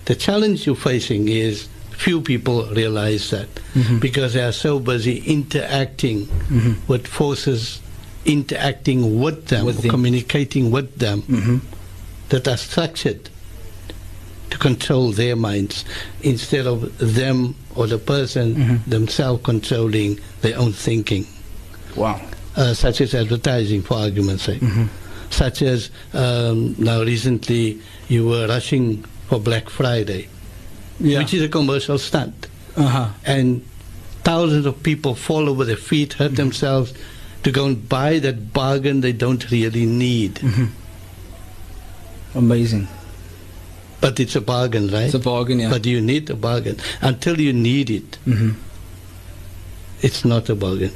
The 0.09 0.15
challenge 0.15 0.65
you're 0.65 0.75
facing 0.91 1.27
is 1.29 1.67
few 2.05 2.19
people 2.21 2.65
realize 2.73 3.29
that 3.29 3.47
Mhm. 3.75 3.99
because 3.99 4.33
they 4.33 4.41
are 4.41 4.51
so 4.67 4.79
busy 4.79 5.17
interacting 5.37 6.25
Mhm. 6.49 6.75
with 6.87 7.05
forces 7.07 7.79
interacting 8.25 9.19
with 9.23 9.45
them, 9.47 9.65
With 9.65 9.81
them. 9.81 9.91
communicating 9.91 10.71
with 10.71 10.89
them 10.97 11.21
Mm-hmm. 11.29 11.57
that 12.29 12.47
are 12.47 12.57
structured 12.57 13.29
to 14.49 14.57
control 14.57 15.11
their 15.11 15.35
minds 15.35 15.85
instead 16.21 16.65
of 16.67 16.77
them 16.97 17.53
or 17.75 17.85
the 17.87 17.97
person 17.99 18.55
Mhm. 18.55 18.79
themselves 18.95 19.41
controlling 19.43 20.19
their 20.41 20.57
own 20.57 20.73
thinking, 20.73 21.25
Wow. 21.95 22.19
uh, 22.55 22.73
such 22.73 23.01
as 23.01 23.13
advertising, 23.13 23.81
for 23.83 23.95
argument's 23.97 24.43
sake. 24.43 24.61
Mm-hmm. 24.61 24.85
Such 25.29 25.61
as 25.61 25.89
um, 26.13 26.75
now 26.79 27.03
recently 27.03 27.77
you 28.09 28.25
were 28.27 28.47
rushing 28.47 29.03
for 29.29 29.39
Black 29.39 29.69
Friday, 29.69 30.27
Yeah. 30.99 31.19
which 31.19 31.33
is 31.35 31.43
a 31.43 31.47
commercial 31.47 31.99
stunt, 31.99 32.47
uh-huh. 32.75 33.09
and 33.25 33.63
thousands 34.23 34.65
of 34.65 34.81
people 34.81 35.13
fall 35.13 35.47
over 35.47 35.63
their 35.63 35.77
feet, 35.77 36.13
hurt 36.13 36.35
themselves 36.35 36.93
to 37.43 37.51
go 37.51 37.67
and 37.67 37.87
buy 37.87 38.17
that 38.19 38.51
bargain 38.53 39.01
they 39.01 39.13
don't 39.13 39.49
really 39.51 39.85
need. 39.85 40.35
Mm-hmm. 40.35 40.65
Amazing. 42.37 42.87
But 44.01 44.19
it's 44.19 44.35
a 44.35 44.41
bargain, 44.41 44.87
right? 44.89 45.05
It's 45.05 45.13
a 45.13 45.19
bargain, 45.19 45.59
yeah. 45.59 45.69
But 45.69 45.85
you 45.85 46.01
need 46.01 46.29
a 46.29 46.35
bargain. 46.35 46.77
Until 47.01 47.39
you 47.39 47.53
need 47.53 47.89
it, 47.89 48.17
mm-hmm. 48.25 48.51
it's 50.01 50.25
not 50.25 50.49
a 50.49 50.55
bargain. 50.55 50.91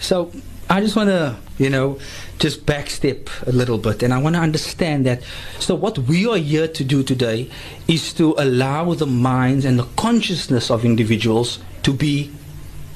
So 0.00 0.32
I 0.68 0.80
just 0.80 0.96
want 0.96 1.10
to, 1.10 1.36
you 1.58 1.70
know, 1.70 1.98
just 2.38 2.66
backstep 2.66 3.28
a 3.46 3.52
little 3.52 3.78
bit, 3.78 4.02
and 4.02 4.12
I 4.12 4.18
want 4.18 4.34
to 4.34 4.40
understand 4.40 5.06
that. 5.06 5.22
So 5.60 5.76
what 5.76 5.96
we 5.98 6.26
are 6.26 6.36
here 6.36 6.66
to 6.66 6.84
do 6.84 7.04
today 7.04 7.48
is 7.86 8.12
to 8.14 8.34
allow 8.36 8.92
the 8.94 9.06
minds 9.06 9.64
and 9.64 9.78
the 9.78 9.86
consciousness 9.96 10.70
of 10.70 10.84
individuals 10.84 11.60
to 11.84 11.92
be 11.92 12.32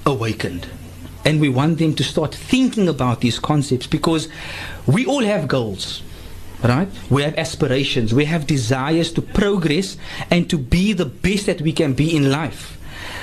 awakened. 0.05 0.67
And 1.25 1.41
we 1.41 1.49
want 1.49 1.79
them 1.79 1.95
to 1.95 2.03
start 2.03 2.35
thinking 2.35 2.89
about 2.89 3.21
these 3.21 3.39
concepts 3.39 3.87
because 3.87 4.29
we 4.87 5.07
all 5.07 5.23
have 5.23 5.47
goals, 5.47 6.03
right? 6.63 6.89
We 7.09 7.23
have 7.23 7.37
aspirations, 7.37 8.15
we 8.15 8.25
have 8.27 8.47
desires 8.47 9.13
to 9.13 9.23
progress 9.23 9.97
and 10.31 10.49
to 10.51 10.59
be 10.59 10.93
the 10.93 11.07
best 11.07 11.47
that 11.47 11.61
we 11.61 11.73
can 11.73 11.95
be 11.95 12.15
in 12.15 12.31
life. 12.31 12.79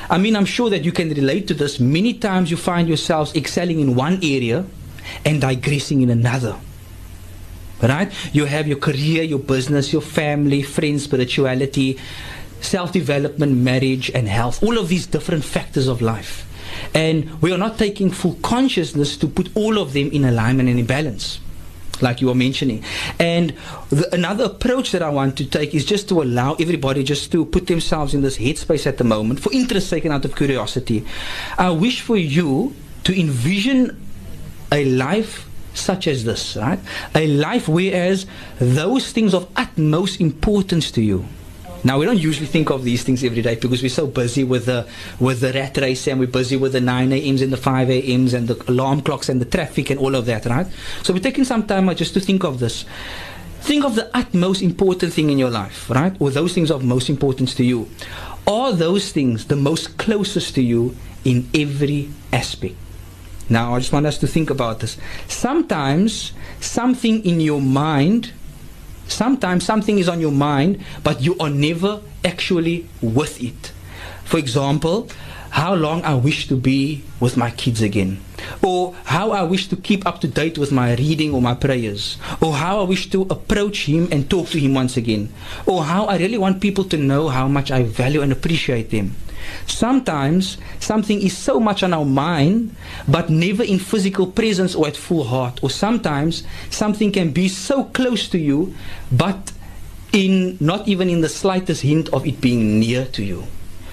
I 0.10 0.18
mean, 0.18 0.36
I'm 0.36 0.46
sure 0.46 0.70
that 0.70 0.86
you 0.86 0.92
can 0.92 1.10
relate 1.10 1.48
to 1.50 1.54
this. 1.54 1.80
Many 1.80 2.14
times 2.14 2.50
you 2.50 2.58
find 2.58 2.88
yourselves 2.88 3.36
excelling 3.36 3.80
in 3.80 3.96
one 3.96 4.20
area 4.24 4.66
and 5.26 5.42
digressing 5.42 6.02
in 6.02 6.10
another. 6.10 6.56
Right? 7.82 8.12
You 8.34 8.46
have 8.46 8.68
your 8.68 8.78
career, 8.78 9.22
your 9.24 9.40
business, 9.40 9.94
your 9.94 10.02
family, 10.02 10.64
friends, 10.64 11.04
spirituality, 11.04 12.00
self 12.62 12.92
development, 12.92 13.58
marriage, 13.58 14.10
and 14.12 14.28
health. 14.28 14.64
All 14.64 14.80
of 14.80 14.88
these 14.88 15.06
different 15.06 15.44
factors 15.44 15.88
of 15.88 16.02
life. 16.02 16.46
And 16.96 17.40
we 17.42 17.52
are 17.52 17.58
not 17.58 17.78
taking 17.78 18.10
full 18.10 18.36
consciousness 18.42 19.16
to 19.18 19.28
put 19.28 19.56
all 19.56 19.78
of 19.78 19.94
them 19.94 20.10
in 20.12 20.26
alignment 20.26 20.70
and 20.70 20.80
in 20.80 20.86
balance 20.86 21.40
like 22.02 22.22
you 22.22 22.28
were 22.28 22.36
mentioning. 22.36 22.84
And 23.20 23.54
the, 23.90 24.14
another 24.14 24.46
approach 24.46 24.92
that 24.92 25.02
I 25.02 25.10
want 25.10 25.38
to 25.38 25.46
take 25.46 25.74
is 25.74 25.86
just 25.86 26.10
to 26.10 26.22
allow 26.22 26.54
everybody 26.56 27.04
just 27.04 27.32
to 27.32 27.46
put 27.46 27.68
themselves 27.68 28.14
in 28.14 28.22
this 28.22 28.38
headspace 28.38 28.86
at 28.88 28.98
the 28.98 29.04
moment 29.04 29.40
for 29.40 29.52
interest 29.54 29.90
sake 29.90 30.06
and 30.06 30.14
out 30.14 30.26
of 30.26 30.36
curiosity. 30.36 31.06
I 31.58 31.70
wish 31.72 32.02
for 32.02 32.18
you 32.18 32.76
to 33.04 33.20
envision 33.20 34.00
a 34.72 34.86
life 34.86 35.48
such 35.74 36.08
as 36.08 36.24
this, 36.26 36.58
right? 36.58 36.80
A 37.16 37.28
life 37.28 37.68
whereas 37.68 38.26
those 38.60 39.12
things 39.12 39.34
of 39.34 39.48
utmost 39.56 40.20
importance 40.20 40.92
to 40.92 41.02
you. 41.02 41.26
Now 41.88 41.98
we 41.98 42.06
don't 42.06 42.20
usually 42.20 42.48
think 42.48 42.70
of 42.70 42.84
these 42.84 43.04
things 43.04 43.24
every 43.24 43.42
day 43.42 43.56
because 43.56 43.82
we're 43.82 43.88
so 43.88 44.08
busy 44.08 44.44
with 44.44 44.66
the 44.66 44.86
with 45.22 45.40
the 45.40 45.54
rat 45.54 45.78
race 45.78 46.06
and 46.10 46.20
we're 46.20 46.28
busy 46.28 46.58
with 46.58 46.74
the 46.74 46.82
9 46.82 47.14
a.m.s 47.14 47.42
and 47.42 47.54
the 47.54 47.56
5 47.56 47.90
a.m.s 47.90 48.34
and 48.34 48.50
the 48.50 48.70
alarm 48.70 49.00
clocks 49.02 49.30
and 49.30 49.40
the 49.40 49.46
traffic 49.46 49.90
and 49.90 49.98
all 49.98 50.14
of 50.14 50.26
that, 50.26 50.46
right? 50.48 50.68
So 51.04 51.14
we're 51.14 51.22
taking 51.22 51.46
some 51.46 51.66
time 51.66 51.88
uh, 51.88 51.94
just 51.94 52.14
to 52.16 52.20
think 52.20 52.44
of 52.44 52.60
this. 52.60 52.84
Think 53.62 53.86
of 53.86 53.96
the 53.96 54.12
utmost 54.14 54.62
important 54.62 55.14
thing 55.14 55.30
in 55.30 55.40
your 55.40 55.50
life, 55.50 55.90
right? 55.90 56.14
Or 56.20 56.30
those 56.30 56.54
things 56.54 56.72
of 56.72 56.84
most 56.84 57.10
importance 57.10 57.56
to 57.56 57.64
you. 57.64 57.88
Are 58.46 58.74
those 58.74 59.14
things 59.14 59.46
the 59.46 59.56
most 59.56 59.98
closest 59.98 60.56
to 60.56 60.62
you 60.62 60.94
in 61.24 61.50
every 61.54 62.10
aspect? 62.34 62.76
Now, 63.48 63.76
I 63.76 63.80
just 63.80 63.94
want 63.94 64.06
us 64.08 64.18
to 64.18 64.28
think 64.28 64.50
about 64.50 64.82
this. 64.82 64.98
Sometimes 65.30 66.34
something 66.60 67.24
in 67.24 67.40
your 67.40 67.62
mind, 67.62 68.34
sometimes 69.08 69.66
something 69.66 69.98
is 70.00 70.10
on 70.10 70.22
your 70.22 70.32
mind, 70.32 70.84
but 71.04 71.22
you 71.22 71.38
are 71.40 71.50
never 71.50 72.02
actually 72.24 72.88
with 73.02 73.42
it. 73.42 73.72
For 74.26 74.38
example, 74.38 75.08
how 75.52 75.74
long 75.74 76.04
I 76.04 76.14
wish 76.16 76.48
to 76.50 76.56
be 76.56 77.04
with 77.20 77.38
my 77.38 77.50
kids 77.52 77.82
again, 77.82 78.20
or 78.62 78.94
how 79.06 79.32
I 79.32 79.44
wish 79.44 79.68
to 79.70 79.76
keep 79.76 80.06
up 80.06 80.20
to 80.22 80.28
date 80.28 80.58
with 80.58 80.72
my 80.72 80.94
reading 80.96 81.34
or 81.34 81.42
my 81.42 81.56
prayers, 81.56 82.18
or 82.42 82.54
how 82.54 82.80
I 82.80 82.84
wish 82.84 83.10
to 83.12 83.22
approach 83.30 83.86
him 83.86 84.08
and 84.12 84.30
talk 84.30 84.50
to 84.50 84.60
him 84.60 84.74
once 84.74 84.98
again, 84.98 85.32
or 85.66 85.86
how 85.86 86.06
I 86.06 86.18
really 86.18 86.38
want 86.38 86.62
people 86.62 86.84
to 86.86 86.98
know 86.98 87.30
how 87.30 87.48
much 87.48 87.72
I 87.72 87.84
value 87.84 88.22
and 88.22 88.32
appreciate 88.32 88.92
them. 88.92 89.16
Sometimes 89.66 90.58
something 90.80 91.22
is 91.22 91.38
so 91.38 91.60
much 91.60 91.84
on 91.84 91.94
our 91.94 92.06
mind, 92.06 92.76
but 93.08 93.30
never 93.30 93.64
in 93.64 93.80
physical 93.80 94.28
presence 94.28 94.76
or 94.76 94.88
at 94.88 94.96
full 94.96 95.24
heart. 95.26 95.60
Or 95.64 95.70
sometimes 95.70 96.44
something 96.70 97.12
can 97.12 97.32
be 97.32 97.48
so 97.48 97.86
close 97.86 98.30
to 98.30 98.38
you, 98.38 98.76
but 99.12 99.52
in 100.14 100.58
not 100.60 100.88
even 100.88 101.10
in 101.10 101.22
the 101.22 101.30
slightest 101.30 101.82
hint 101.82 102.10
of 102.10 102.26
it 102.26 102.42
being 102.42 102.80
near 102.80 103.06
to 103.06 103.24
you. 103.24 103.44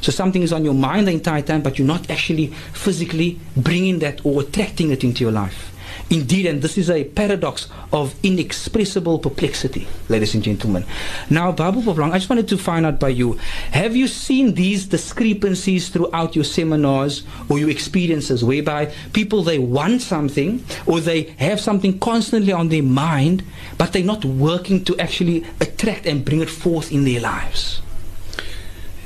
So 0.01 0.13
something 0.13 0.43
is 0.43 0.53
on 0.53 0.65
your 0.65 0.75
mind 0.75 1.09
the 1.09 1.13
entire 1.13 1.43
time, 1.43 1.63
but 1.63 1.79
you're 1.79 1.89
not 1.89 2.11
actually 2.11 2.49
physically 2.73 3.41
bringing 3.57 4.01
that 4.01 4.25
or 4.25 4.43
attracting 4.43 4.91
it 4.91 5.03
into 5.03 5.25
your 5.25 5.33
life. 5.33 5.74
Indeed, 6.11 6.47
and 6.47 6.61
this 6.63 6.77
is 6.77 6.91
a 6.91 7.05
paradox 7.05 7.69
of 7.93 8.15
inexpressible 8.23 9.19
perplexity, 9.19 9.89
ladies 10.09 10.35
and 10.35 10.45
gentlemen. 10.45 10.85
Now, 11.31 11.51
Babu 11.51 11.81
Bablang, 11.81 12.13
I 12.13 12.19
just 12.19 12.29
wanted 12.29 12.49
to 12.49 12.59
find 12.59 12.85
out 12.85 13.01
by 13.01 13.09
you 13.09 13.39
have 13.73 13.97
you 13.97 14.07
seen 14.07 14.55
these 14.55 14.87
discrepancies 14.87 15.89
throughout 15.89 16.35
your 16.37 16.45
seminars 16.45 17.25
or 17.49 17.59
your 17.59 17.71
experiences 17.71 18.45
whereby 18.45 18.93
people 19.13 19.43
they 19.43 19.59
want 19.59 20.03
something 20.03 20.65
or 20.87 21.01
they 21.01 21.23
have 21.39 21.61
something 21.61 21.99
constantly 21.99 22.53
on 22.53 22.69
their 22.69 22.83
mind, 22.83 23.43
but 23.79 23.93
they're 23.93 24.05
not 24.05 24.25
working 24.25 24.85
to 24.85 24.99
actually 24.99 25.45
attract 25.61 26.07
and 26.07 26.25
bring 26.25 26.41
it 26.41 26.51
forth 26.51 26.93
in 26.93 27.05
their 27.05 27.21
lives? 27.21 27.81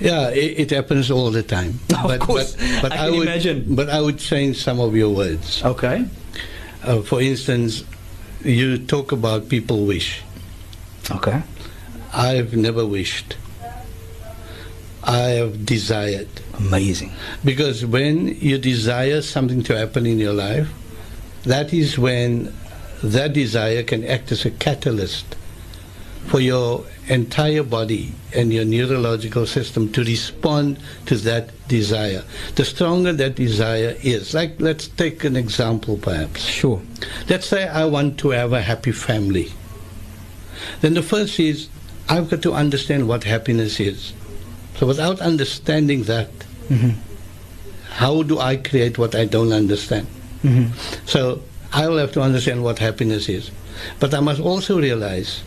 Yeah, 0.01 0.31
it, 0.31 0.59
it 0.59 0.71
happens 0.71 1.11
all 1.11 1.31
the 1.31 1.43
time. 1.43 1.81
Of 1.99 2.21
course, 2.21 2.57
I 2.85 2.89
can 2.89 3.13
would, 3.13 3.23
imagine. 3.23 3.75
But 3.75 3.91
I 3.91 4.01
would 4.01 4.19
change 4.19 4.63
some 4.63 4.79
of 4.79 4.95
your 4.95 5.11
words. 5.11 5.65
Okay. 5.65 6.07
Uh, 6.83 7.03
for 7.03 7.21
instance, 7.21 7.85
you 8.45 8.79
talk 8.79 9.13
about 9.13 9.49
people 9.49 9.85
wish. 9.87 10.23
Okay. 11.11 11.43
I've 12.13 12.57
never 12.57 12.87
wished. 12.87 13.37
I 15.03 15.41
have 15.41 15.65
desired. 15.65 16.29
Amazing. 16.59 17.13
Because 17.45 17.85
when 17.85 18.29
you 18.41 18.59
desire 18.59 19.23
something 19.23 19.63
to 19.65 19.77
happen 19.77 20.07
in 20.07 20.19
your 20.19 20.35
life, 20.35 20.69
that 21.45 21.73
is 21.73 21.99
when 21.99 22.53
that 23.03 23.33
desire 23.33 23.83
can 23.83 24.05
act 24.05 24.33
as 24.33 24.45
a 24.45 24.51
catalyst 24.51 25.37
for 26.29 26.41
your 26.41 26.85
entire 27.09 27.63
body 27.63 28.13
and 28.35 28.53
your 28.53 28.65
neurological 28.65 29.47
system 29.47 29.91
to 29.93 30.05
respond 30.05 30.79
to 31.07 31.17
that 31.17 31.51
desire. 31.69 32.23
The 32.57 32.65
stronger 32.65 33.13
that 33.15 33.35
desire 33.35 33.97
is, 34.03 34.35
like 34.35 34.61
let's 34.61 34.89
take 34.89 35.25
an 35.25 35.37
example 35.37 35.97
perhaps. 35.97 36.43
Sure. 36.45 36.83
Let's 37.29 37.47
say 37.47 37.67
I 37.67 37.87
want 37.87 38.19
to 38.21 38.31
have 38.31 38.53
a 38.53 38.61
happy 38.61 38.93
family. 38.93 39.53
Then 40.81 40.95
the 40.95 41.03
first 41.03 41.41
is 41.41 41.69
I've 42.09 42.31
got 42.31 42.43
to 42.43 42.53
understand 42.53 43.09
what 43.09 43.25
happiness 43.25 43.81
is. 43.81 44.13
So 44.77 44.87
without 44.87 45.21
understanding 45.21 46.05
that, 46.05 46.29
Mm-hmm. 46.69 47.01
how 47.93 48.23
do 48.23 48.39
I 48.39 48.57
create 48.57 48.99
what 48.99 49.15
I 49.15 49.25
don't 49.25 49.53
understand? 49.55 50.07
Mm-hmm. 50.45 50.75
So 51.07 51.41
I 51.73 51.89
will 51.89 51.97
have 51.97 52.13
to 52.13 52.21
understand 52.21 52.63
what 52.63 52.79
happiness 52.79 53.27
is. 53.27 53.51
But 54.01 54.13
I 54.13 54.21
must 54.21 54.39
also 54.39 54.79
realize 54.79 55.41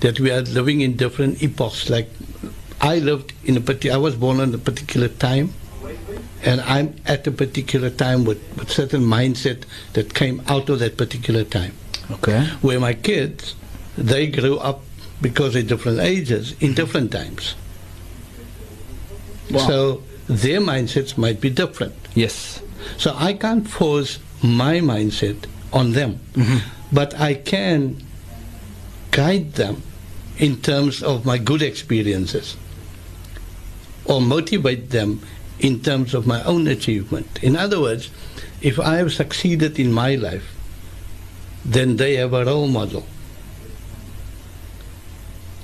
that 0.00 0.20
we 0.20 0.30
are 0.30 0.42
living 0.42 0.80
in 0.80 0.96
different 0.96 1.42
epochs. 1.42 1.90
Like 1.90 2.10
I 2.80 2.98
lived 2.98 3.32
in 3.44 3.56
a 3.56 3.60
particular, 3.60 3.96
I 3.96 3.98
was 3.98 4.14
born 4.16 4.40
at 4.40 4.54
a 4.54 4.58
particular 4.58 5.08
time, 5.08 5.52
and 6.42 6.60
I'm 6.60 6.94
at 7.06 7.26
a 7.26 7.32
particular 7.32 7.90
time 7.90 8.24
with, 8.24 8.40
with 8.56 8.70
certain 8.70 9.02
mindset 9.02 9.64
that 9.94 10.14
came 10.14 10.42
out 10.46 10.68
of 10.68 10.78
that 10.78 10.96
particular 10.96 11.44
time. 11.44 11.74
Okay. 12.10 12.44
Where 12.60 12.80
my 12.80 12.94
kids, 12.94 13.54
they 13.96 14.28
grew 14.28 14.58
up 14.58 14.82
because 15.20 15.54
they're 15.54 15.62
different 15.62 16.00
ages 16.00 16.54
in 16.60 16.74
different 16.74 17.12
times. 17.12 17.54
Wow. 19.50 19.66
So 19.66 20.02
their 20.28 20.60
mindsets 20.60 21.18
might 21.18 21.40
be 21.40 21.50
different. 21.50 21.94
Yes. 22.14 22.62
So 22.96 23.14
I 23.16 23.32
can't 23.32 23.68
force 23.68 24.18
my 24.42 24.78
mindset 24.78 25.46
on 25.72 25.92
them, 25.92 26.20
mm-hmm. 26.34 26.58
but 26.92 27.18
I 27.18 27.34
can 27.34 28.00
guide 29.18 29.54
them 29.54 29.82
in 30.46 30.52
terms 30.70 31.02
of 31.02 31.26
my 31.30 31.38
good 31.50 31.62
experiences 31.62 32.56
or 34.04 34.20
motivate 34.20 34.90
them 34.90 35.20
in 35.58 35.80
terms 35.88 36.14
of 36.14 36.22
my 36.24 36.40
own 36.44 36.68
achievement. 36.68 37.26
In 37.42 37.56
other 37.56 37.80
words, 37.80 38.10
if 38.62 38.78
I 38.78 38.94
have 39.00 39.12
succeeded 39.12 39.78
in 39.84 39.92
my 39.92 40.14
life, 40.14 40.46
then 41.64 41.96
they 41.96 42.14
have 42.22 42.32
a 42.32 42.44
role 42.44 42.68
model. 42.68 43.04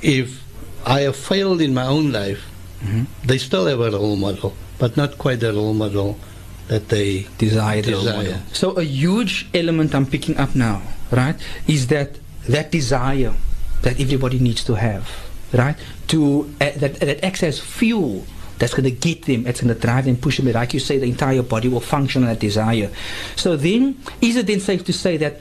If 0.03 0.43
I 0.85 1.01
have 1.07 1.17
failed 1.17 1.61
in 1.61 1.73
my 1.75 1.87
own 1.87 2.11
life, 2.11 2.43
mm-hmm. 2.83 3.05
they 3.25 3.39
still 3.39 3.67
have 3.67 3.81
a 3.81 3.91
role 3.93 4.17
model, 4.17 4.53
but 4.81 4.97
not 4.97 5.17
quite 5.17 5.39
the 5.47 5.53
role 5.53 5.75
model 5.75 6.19
that 6.67 6.89
they 6.89 7.27
desire, 7.39 7.83
Desire. 7.83 8.43
So 8.53 8.73
a 8.73 8.83
huge 8.83 9.47
element 9.55 9.95
I'm 9.95 10.07
picking 10.07 10.37
up 10.39 10.57
now, 10.57 10.83
right, 11.13 11.37
is 11.69 11.87
that 11.95 12.19
that 12.49 12.71
desire 12.71 13.35
that 13.83 14.01
everybody 14.01 14.39
needs 14.39 14.65
to 14.65 14.75
have, 14.75 15.09
right, 15.53 15.77
to 16.09 16.51
uh, 16.61 16.71
that 16.77 17.01
that 17.01 17.43
as 17.43 17.61
fuel. 17.61 18.27
That's 18.57 18.73
going 18.73 18.85
to 18.85 18.93
get 18.93 19.25
them. 19.25 19.49
It's 19.49 19.61
going 19.61 19.75
to 19.75 19.81
drive 19.81 20.05
them, 20.05 20.17
push 20.17 20.37
them. 20.37 20.51
Like 20.53 20.73
you 20.75 20.79
say, 20.79 20.99
the 20.99 21.07
entire 21.07 21.43
body 21.43 21.67
will 21.69 21.81
function 21.81 22.23
on 22.23 22.29
that 22.29 22.39
desire. 22.39 22.89
So 23.35 23.57
then, 23.57 23.99
is 24.21 24.37
it 24.37 24.47
then 24.47 24.61
safe 24.61 24.85
to 24.85 24.93
say 24.93 25.17
that 25.17 25.41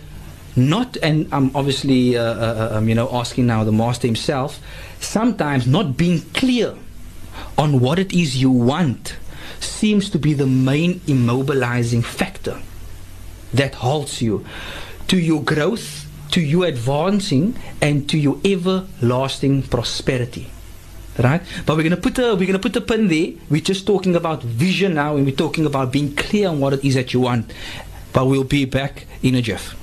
not? 0.55 0.97
And 0.97 1.31
I'm 1.31 1.55
obviously, 1.55 2.17
uh, 2.17 2.23
uh, 2.23 2.69
um, 2.73 2.89
you 2.89 2.95
know, 2.95 3.07
asking 3.13 3.45
now 3.45 3.63
the 3.63 3.71
master 3.71 4.07
himself. 4.07 4.59
Sometimes 4.99 5.67
not 5.67 5.95
being 5.95 6.21
clear 6.33 6.75
on 7.57 7.79
what 7.79 7.99
it 7.99 8.13
is 8.13 8.41
you 8.41 8.49
want 8.49 9.15
seems 9.59 10.09
to 10.09 10.19
be 10.19 10.33
the 10.33 10.47
main 10.47 10.99
immobilizing 11.01 12.03
factor 12.03 12.59
that 13.53 13.75
halts 13.75 14.21
you 14.21 14.45
to 15.07 15.17
your 15.17 15.41
growth, 15.43 16.07
to 16.33 16.41
you 16.41 16.63
advancing, 16.63 17.55
and 17.79 18.09
to 18.09 18.17
your 18.17 18.39
everlasting 18.43 19.61
prosperity. 19.61 20.49
Right? 21.19 21.43
But 21.65 21.77
we're 21.77 21.83
gonna 21.83 21.97
put 21.97 22.17
a 22.17 22.33
we're 22.33 22.47
gonna 22.47 22.57
put 22.57 22.75
a 22.75 22.81
pin 22.81 23.07
there. 23.07 23.33
We're 23.51 23.61
just 23.61 23.85
talking 23.85 24.15
about 24.15 24.41
vision 24.41 24.95
now 24.95 25.15
and 25.15 25.27
we're 25.27 25.35
talking 25.35 25.67
about 25.67 25.91
being 25.91 26.15
clear 26.15 26.49
on 26.49 26.59
what 26.59 26.73
it 26.73 26.83
is 26.83 26.95
that 26.95 27.13
you 27.13 27.19
want. 27.19 27.53
But 28.13 28.25
we'll 28.25 28.45
be 28.45 28.65
back 28.65 29.05
in 29.21 29.35
a 29.35 29.41
jiff. 29.43 29.75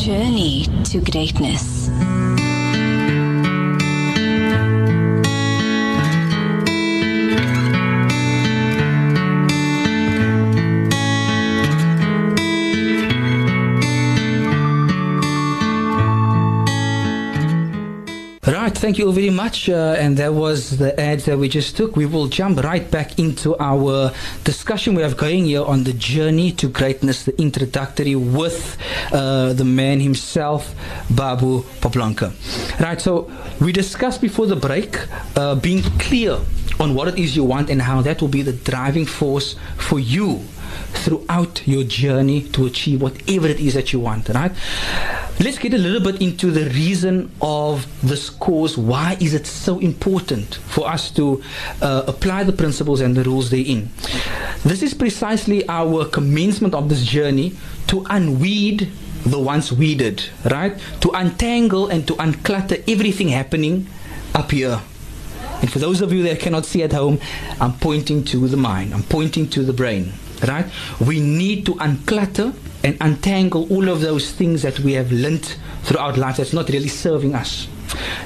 Journey 0.00 0.66
to 0.84 1.02
greatness. 1.02 1.90
Right, 18.48 18.72
thank 18.72 18.96
you 18.96 19.04
all 19.04 19.12
very 19.12 19.28
much. 19.28 19.68
Uh, 19.68 19.94
and 19.98 20.16
that 20.16 20.32
was 20.32 20.78
the 20.78 20.98
ad 20.98 21.20
that 21.20 21.36
we 21.36 21.50
just 21.50 21.76
took. 21.76 21.96
We 21.96 22.06
will 22.06 22.28
jump 22.28 22.64
right 22.64 22.90
back 22.90 23.18
into 23.18 23.54
our 23.58 24.10
discussion 24.42 24.94
we 24.94 25.02
have 25.02 25.18
going 25.18 25.44
here 25.44 25.62
on 25.62 25.84
the 25.84 25.92
journey 25.92 26.52
to 26.52 26.66
greatness, 26.66 27.24
the 27.24 27.38
introductory 27.38 28.14
with 28.14 28.78
uh, 29.12 29.52
the 29.52 29.66
man 29.66 30.00
himself, 30.00 30.74
Babu 31.10 31.62
Pablanka. 31.82 32.32
Right, 32.80 32.98
so 32.98 33.30
we 33.60 33.70
discussed 33.70 34.22
before 34.22 34.46
the 34.46 34.56
break 34.56 34.96
uh, 35.36 35.54
being 35.56 35.82
clear 35.98 36.38
on 36.80 36.94
what 36.94 37.08
it 37.08 37.18
is 37.18 37.36
you 37.36 37.44
want 37.44 37.68
and 37.68 37.82
how 37.82 38.00
that 38.00 38.22
will 38.22 38.28
be 38.28 38.40
the 38.40 38.54
driving 38.54 39.04
force 39.04 39.56
for 39.76 39.98
you 39.98 40.40
throughout 40.92 41.66
your 41.66 41.84
journey 41.84 42.42
to 42.50 42.66
achieve 42.66 43.02
whatever 43.02 43.46
it 43.46 43.60
is 43.60 43.74
that 43.74 43.92
you 43.92 44.00
want, 44.00 44.28
right? 44.30 44.52
Let's 45.40 45.58
get 45.58 45.72
a 45.72 45.78
little 45.78 46.00
bit 46.00 46.20
into 46.20 46.50
the 46.50 46.68
reason 46.70 47.30
of 47.40 47.86
this 48.02 48.28
course. 48.28 48.76
Why 48.76 49.16
is 49.20 49.34
it 49.34 49.46
so 49.46 49.78
important 49.78 50.56
for 50.56 50.88
us 50.88 51.12
to 51.12 51.40
uh, 51.80 52.02
apply 52.08 52.42
the 52.42 52.52
principles 52.52 53.00
and 53.00 53.16
the 53.16 53.22
rules 53.22 53.50
therein? 53.50 53.90
This 54.64 54.82
is 54.82 54.94
precisely 54.94 55.68
our 55.68 56.04
commencement 56.06 56.74
of 56.74 56.88
this 56.88 57.04
journey 57.04 57.54
to 57.86 58.04
unweed 58.10 58.90
the 59.24 59.38
once 59.38 59.70
weeded, 59.70 60.24
right? 60.50 60.76
To 61.02 61.10
untangle 61.10 61.86
and 61.86 62.06
to 62.08 62.14
unclutter 62.14 62.82
everything 62.88 63.28
happening 63.28 63.86
up 64.34 64.50
here. 64.50 64.80
And 65.60 65.70
for 65.70 65.78
those 65.78 66.00
of 66.00 66.12
you 66.12 66.22
that 66.24 66.40
cannot 66.40 66.66
see 66.66 66.82
at 66.82 66.92
home, 66.92 67.20
I'm 67.60 67.74
pointing 67.74 68.24
to 68.24 68.48
the 68.48 68.56
mind, 68.56 68.94
I'm 68.94 69.02
pointing 69.02 69.48
to 69.50 69.62
the 69.62 69.72
brain, 69.72 70.12
right? 70.46 70.66
We 71.00 71.20
need 71.20 71.66
to 71.66 71.74
unclutter 71.74 72.54
and 72.84 72.96
untangle 73.00 73.66
all 73.70 73.88
of 73.88 74.00
those 74.00 74.32
things 74.32 74.62
that 74.62 74.78
we 74.80 74.92
have 74.92 75.10
learnt 75.10 75.58
throughout 75.82 76.16
life 76.16 76.36
that's 76.36 76.52
not 76.52 76.68
really 76.68 76.88
serving 76.88 77.34
us. 77.34 77.68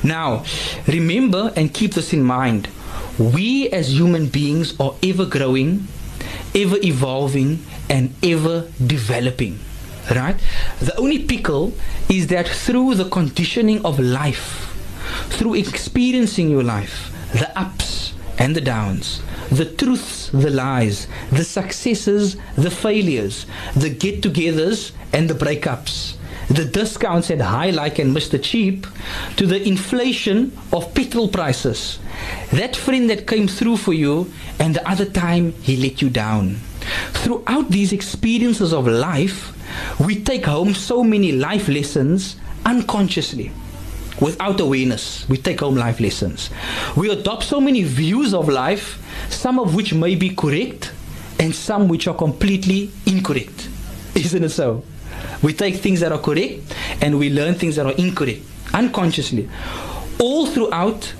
Now, 0.02 0.44
remember 0.86 1.52
and 1.56 1.72
keep 1.72 1.94
this 1.94 2.12
in 2.12 2.22
mind. 2.22 2.68
We 3.18 3.68
as 3.70 3.92
human 3.92 4.26
beings 4.26 4.78
are 4.80 4.94
ever 5.02 5.24
growing, 5.24 5.86
ever 6.54 6.76
evolving, 6.82 7.64
and 7.88 8.14
ever 8.22 8.68
developing. 8.84 9.60
Right? 10.10 10.36
The 10.80 10.96
only 10.96 11.20
pickle 11.20 11.72
is 12.08 12.26
that 12.28 12.48
through 12.48 12.96
the 12.96 13.08
conditioning 13.08 13.84
of 13.84 14.00
life, 14.00 14.68
through 15.28 15.54
experiencing 15.54 16.50
your 16.50 16.64
life, 16.64 17.12
the 17.32 17.56
ups 17.58 18.01
and 18.42 18.56
the 18.56 18.60
downs, 18.60 19.22
the 19.50 19.64
truths, 19.64 20.28
the 20.30 20.50
lies, 20.50 21.06
the 21.30 21.44
successes, 21.44 22.36
the 22.56 22.72
failures, 22.72 23.46
the 23.76 23.88
get 23.88 24.20
togethers 24.20 24.90
and 25.12 25.30
the 25.30 25.34
breakups, 25.44 26.16
the 26.48 26.64
discounts 26.64 27.30
at 27.30 27.40
high 27.40 27.70
like 27.70 28.00
and 28.00 28.10
Mr. 28.16 28.42
Cheap, 28.42 28.88
to 29.36 29.46
the 29.46 29.62
inflation 29.62 30.50
of 30.72 30.92
petrol 30.92 31.28
prices. 31.28 32.00
That 32.50 32.74
friend 32.74 33.08
that 33.10 33.28
came 33.28 33.46
through 33.46 33.76
for 33.76 33.92
you 33.92 34.32
and 34.58 34.74
the 34.74 34.90
other 34.90 35.06
time 35.06 35.52
he 35.62 35.76
let 35.76 36.02
you 36.02 36.10
down. 36.10 36.56
Throughout 37.22 37.70
these 37.70 37.92
experiences 37.92 38.72
of 38.72 38.88
life, 38.88 39.54
we 40.00 40.20
take 40.20 40.46
home 40.46 40.74
so 40.74 41.04
many 41.04 41.30
life 41.30 41.68
lessons 41.68 42.34
unconsciously 42.66 43.52
without 44.22 44.60
awareness. 44.60 45.28
We 45.28 45.36
take 45.36 45.60
home 45.60 45.74
life 45.74 46.00
lessons. 46.00 46.48
We 46.96 47.10
adopt 47.10 47.42
so 47.42 47.60
many 47.60 47.82
views 47.82 48.32
of 48.32 48.48
life, 48.48 49.02
some 49.28 49.58
of 49.58 49.74
which 49.74 49.92
may 49.92 50.14
be 50.14 50.30
correct 50.34 50.92
and 51.38 51.54
some 51.54 51.88
which 51.88 52.06
are 52.06 52.14
completely 52.14 52.90
incorrect. 53.04 53.68
Isn't 54.14 54.44
it 54.44 54.50
so? 54.50 54.84
We 55.42 55.52
take 55.52 55.76
things 55.76 56.00
that 56.00 56.12
are 56.12 56.18
correct 56.20 56.74
and 57.00 57.18
we 57.18 57.30
learn 57.30 57.54
things 57.54 57.76
that 57.76 57.86
are 57.86 57.92
incorrect 57.92 58.42
unconsciously. 58.72 59.48
All 60.20 60.46
throughout 60.46 61.12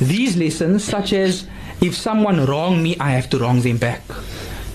these 0.00 0.36
lessons, 0.36 0.84
such 0.84 1.12
as 1.12 1.46
if 1.80 1.94
someone 1.94 2.46
wrong 2.46 2.82
me, 2.82 2.96
I 2.98 3.10
have 3.10 3.28
to 3.30 3.38
wrong 3.38 3.60
them 3.60 3.78
back 3.78 4.06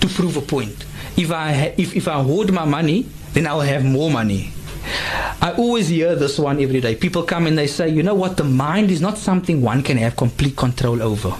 to 0.00 0.08
prove 0.08 0.36
a 0.36 0.42
point. 0.42 0.84
If 1.16 1.30
I 1.30 1.52
ha- 1.52 1.74
if, 1.76 1.96
if 1.96 2.08
I 2.08 2.22
hoard 2.22 2.52
my 2.52 2.64
money, 2.64 3.06
then 3.32 3.46
I'll 3.46 3.60
have 3.60 3.84
more 3.84 4.10
money. 4.10 4.52
I 5.42 5.52
always 5.52 5.88
hear 5.88 6.14
this 6.14 6.38
one 6.38 6.60
every 6.60 6.80
day. 6.80 6.94
People 6.94 7.22
come 7.22 7.46
and 7.46 7.56
they 7.56 7.66
say, 7.66 7.88
you 7.88 8.02
know 8.02 8.14
what, 8.14 8.36
the 8.36 8.44
mind 8.44 8.90
is 8.90 9.00
not 9.00 9.16
something 9.16 9.62
one 9.62 9.82
can 9.82 9.96
have 9.96 10.16
complete 10.16 10.56
control 10.56 11.02
over. 11.02 11.34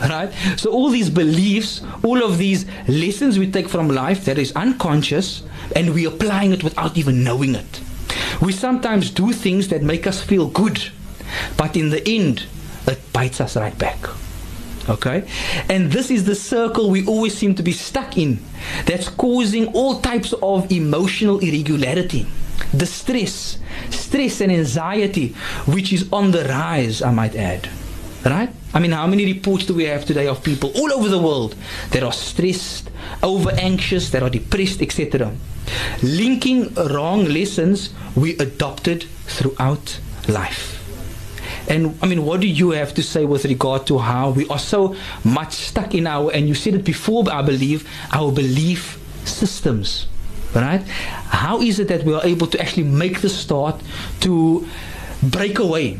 Right? 0.00 0.32
So 0.56 0.72
all 0.72 0.90
these 0.90 1.10
beliefs, 1.10 1.82
all 2.02 2.22
of 2.22 2.38
these 2.38 2.66
lessons 2.88 3.38
we 3.38 3.50
take 3.50 3.68
from 3.68 3.88
life 3.88 4.24
that 4.24 4.38
is 4.38 4.52
unconscious 4.52 5.42
and 5.76 5.94
we're 5.94 6.08
applying 6.08 6.52
it 6.52 6.64
without 6.64 6.96
even 6.96 7.22
knowing 7.22 7.54
it. 7.54 7.80
We 8.40 8.52
sometimes 8.52 9.10
do 9.10 9.32
things 9.32 9.68
that 9.68 9.82
make 9.82 10.06
us 10.06 10.22
feel 10.22 10.48
good, 10.48 10.80
but 11.56 11.76
in 11.76 11.90
the 11.90 12.06
end, 12.08 12.46
it 12.86 13.00
bites 13.12 13.40
us 13.40 13.56
right 13.56 13.76
back. 13.78 13.98
Okay? 14.88 15.28
And 15.68 15.92
this 15.92 16.10
is 16.10 16.24
the 16.24 16.34
circle 16.34 16.90
we 16.90 17.06
always 17.06 17.36
seem 17.36 17.54
to 17.56 17.62
be 17.62 17.72
stuck 17.72 18.16
in 18.16 18.38
that's 18.86 19.08
causing 19.08 19.66
all 19.74 20.00
types 20.00 20.32
of 20.42 20.70
emotional 20.72 21.38
irregularity, 21.40 22.26
stress, 22.86 23.58
stress 23.90 24.40
and 24.40 24.52
anxiety, 24.52 25.34
which 25.66 25.92
is 25.92 26.08
on 26.12 26.30
the 26.30 26.44
rise, 26.44 27.02
I 27.02 27.12
might 27.12 27.34
add. 27.36 27.68
Right? 28.24 28.50
I 28.74 28.80
mean, 28.80 28.92
how 28.92 29.06
many 29.06 29.24
reports 29.24 29.64
do 29.64 29.74
we 29.74 29.84
have 29.84 30.04
today 30.04 30.26
of 30.26 30.42
people 30.42 30.72
all 30.76 30.92
over 30.92 31.08
the 31.08 31.18
world 31.18 31.54
that 31.90 32.02
are 32.02 32.12
stressed, 32.12 32.90
over 33.22 33.50
anxious, 33.52 34.10
that 34.10 34.22
are 34.22 34.30
depressed, 34.30 34.82
etc.? 34.82 35.32
Linking 36.02 36.74
wrong 36.74 37.24
lessons 37.24 37.90
we 38.16 38.36
adopted 38.38 39.04
throughout 39.26 40.00
life. 40.28 40.74
And 41.68 41.98
I 42.02 42.06
mean, 42.06 42.24
what 42.24 42.40
do 42.40 42.48
you 42.48 42.70
have 42.70 42.94
to 42.94 43.02
say 43.02 43.24
with 43.24 43.44
regard 43.44 43.86
to 43.88 43.98
how 43.98 44.30
we 44.30 44.48
are 44.48 44.58
so 44.58 44.96
much 45.22 45.52
stuck 45.52 45.94
in 45.94 46.06
our, 46.06 46.30
and 46.32 46.48
you 46.48 46.54
said 46.54 46.74
it 46.74 46.84
before, 46.84 47.24
I 47.30 47.42
believe, 47.42 47.88
our 48.12 48.32
belief 48.32 48.98
systems? 49.24 50.06
Right? 50.54 50.82
How 51.28 51.60
is 51.60 51.78
it 51.78 51.88
that 51.88 52.04
we 52.04 52.14
are 52.14 52.24
able 52.24 52.46
to 52.48 52.60
actually 52.60 52.84
make 52.84 53.20
the 53.20 53.28
start 53.28 53.80
to 54.20 54.66
break 55.22 55.58
away 55.58 55.98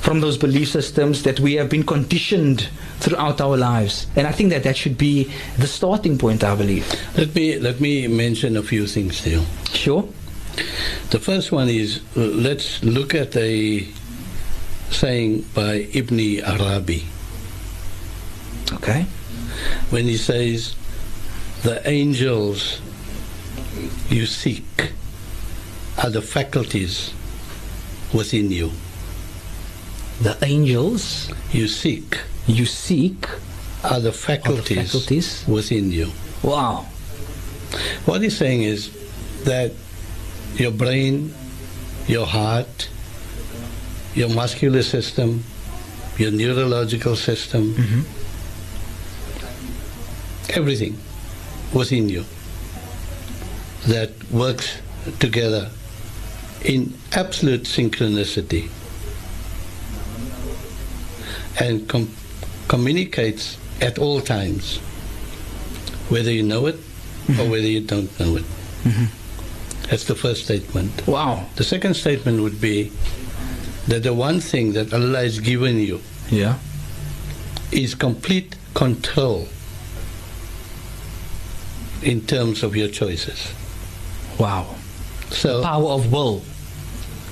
from 0.00 0.20
those 0.20 0.38
belief 0.38 0.68
systems 0.68 1.22
that 1.24 1.40
we 1.40 1.54
have 1.54 1.68
been 1.68 1.84
conditioned 1.84 2.68
throughout 3.00 3.40
our 3.40 3.56
lives? 3.56 4.06
And 4.16 4.26
I 4.26 4.32
think 4.32 4.50
that 4.50 4.62
that 4.62 4.76
should 4.76 4.96
be 4.98 5.30
the 5.58 5.66
starting 5.66 6.18
point, 6.18 6.44
I 6.44 6.54
believe. 6.54 6.86
Let 7.16 7.34
me 7.34 7.58
let 7.58 7.80
me 7.80 8.06
mention 8.08 8.56
a 8.56 8.62
few 8.62 8.86
things 8.86 9.20
to 9.22 9.30
you. 9.30 9.42
Sure. 9.72 10.08
The 11.10 11.18
first 11.20 11.52
one 11.52 11.68
is 11.68 12.00
uh, 12.16 12.20
let's 12.20 12.82
look 12.82 13.14
at 13.14 13.36
a 13.36 13.86
saying 14.90 15.44
by 15.54 15.86
Ibn 15.92 16.18
Arabi 16.44 17.04
Okay. 18.72 19.06
when 19.90 20.04
he 20.04 20.16
says, 20.16 20.74
"The 21.62 21.80
angels 21.88 22.80
you 24.10 24.26
seek 24.26 24.92
are 26.02 26.10
the 26.10 26.22
faculties 26.22 27.12
within 28.12 28.50
you. 28.50 28.70
The 30.22 30.36
angels 30.42 31.30
You 31.52 31.68
seek 31.68 32.20
you 32.46 32.66
seek 32.66 33.28
are 33.84 33.88
the 33.88 33.94
are 33.94 34.00
the 34.00 34.12
faculties, 34.12 34.92
faculties. 34.92 35.44
within 35.46 35.92
you." 35.92 36.10
Wow. 36.42 36.86
What 38.06 38.22
he's 38.22 38.36
saying 38.36 38.62
is 38.62 38.90
that 39.44 39.72
your 40.56 40.72
brain, 40.72 41.34
your 42.06 42.26
heart, 42.26 42.88
your 44.14 44.30
muscular 44.30 44.82
system, 44.82 45.44
your 46.16 46.30
neurological 46.32 47.14
system, 47.16 47.74
mm-hmm. 47.74 48.00
everything 50.58 50.96
within 51.72 52.08
you 52.08 52.24
that 53.86 54.10
works 54.30 54.78
together 55.20 55.70
in 56.64 56.92
absolute 57.12 57.62
synchronicity 57.62 58.68
and 61.60 61.88
com- 61.88 62.10
communicates 62.68 63.56
at 63.80 63.98
all 63.98 64.20
times, 64.20 64.78
whether 66.08 66.30
you 66.30 66.42
know 66.42 66.66
it 66.66 66.74
or 66.74 66.78
mm-hmm. 67.32 67.50
whether 67.50 67.66
you 67.66 67.80
don't 67.80 68.18
know 68.18 68.36
it. 68.36 68.44
Mm-hmm. 68.84 69.88
That's 69.90 70.04
the 70.04 70.14
first 70.14 70.44
statement. 70.44 71.06
Wow. 71.06 71.46
The 71.56 71.64
second 71.64 71.94
statement 71.94 72.42
would 72.42 72.60
be 72.60 72.92
that 73.86 74.02
the 74.02 74.12
one 74.12 74.40
thing 74.40 74.72
that 74.72 74.92
Allah 74.92 75.22
has 75.22 75.40
given 75.40 75.78
you 75.78 76.00
Yeah. 76.30 76.58
is 77.72 77.94
complete 77.94 78.56
control 78.74 79.48
in 82.02 82.20
terms 82.26 82.62
of 82.62 82.76
your 82.76 82.88
choices. 82.88 83.50
Wow. 84.38 84.74
So, 85.30 85.62
Power 85.62 85.90
of 85.90 86.12
will. 86.12 86.42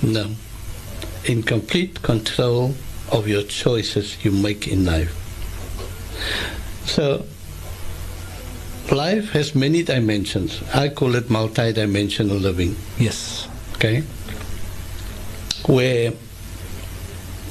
no, 0.03 0.31
in 1.25 1.43
complete 1.43 2.03
control 2.03 2.75
of 3.11 3.29
your 3.29 3.43
choices 3.43 4.25
you 4.25 4.33
make 4.33 4.69
in 4.69 4.85
life. 4.85 5.15
So, 6.87 7.25
life 8.91 9.31
has 9.31 9.55
many 9.55 9.83
dimensions. 9.83 10.63
I 10.75 10.89
call 10.89 11.15
it 11.15 11.31
multi-dimensional 11.31 12.37
living. 12.37 12.77
Yes. 12.99 13.49
okay, 13.77 14.03
where 15.67 16.13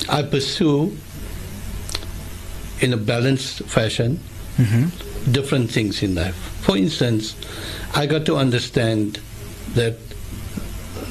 I 0.09 0.21
pursue 0.23 0.95
in 2.81 2.93
a 2.93 2.97
balanced 2.97 3.63
fashion 3.63 4.19
mm-hmm. 4.57 5.31
different 5.31 5.71
things 5.71 6.03
in 6.03 6.15
life. 6.15 6.35
For 6.61 6.77
instance, 6.77 7.35
I 7.95 8.05
got 8.05 8.25
to 8.25 8.35
understand 8.35 9.19
that, 9.75 9.97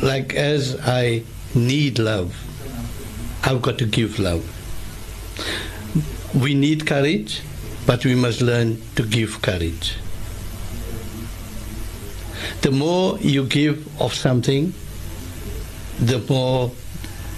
like, 0.02 0.34
as 0.34 0.78
I 0.82 1.22
need 1.54 1.98
love, 1.98 2.34
I've 3.44 3.62
got 3.62 3.78
to 3.78 3.86
give 3.86 4.18
love. 4.18 4.44
We 6.34 6.54
need 6.54 6.86
courage, 6.86 7.42
but 7.86 8.04
we 8.04 8.14
must 8.14 8.40
learn 8.40 8.80
to 8.96 9.04
give 9.04 9.42
courage. 9.42 9.96
The 12.62 12.70
more 12.70 13.18
you 13.18 13.46
give 13.46 13.86
of 14.00 14.14
something, 14.14 14.72
the 16.00 16.18
more 16.28 16.72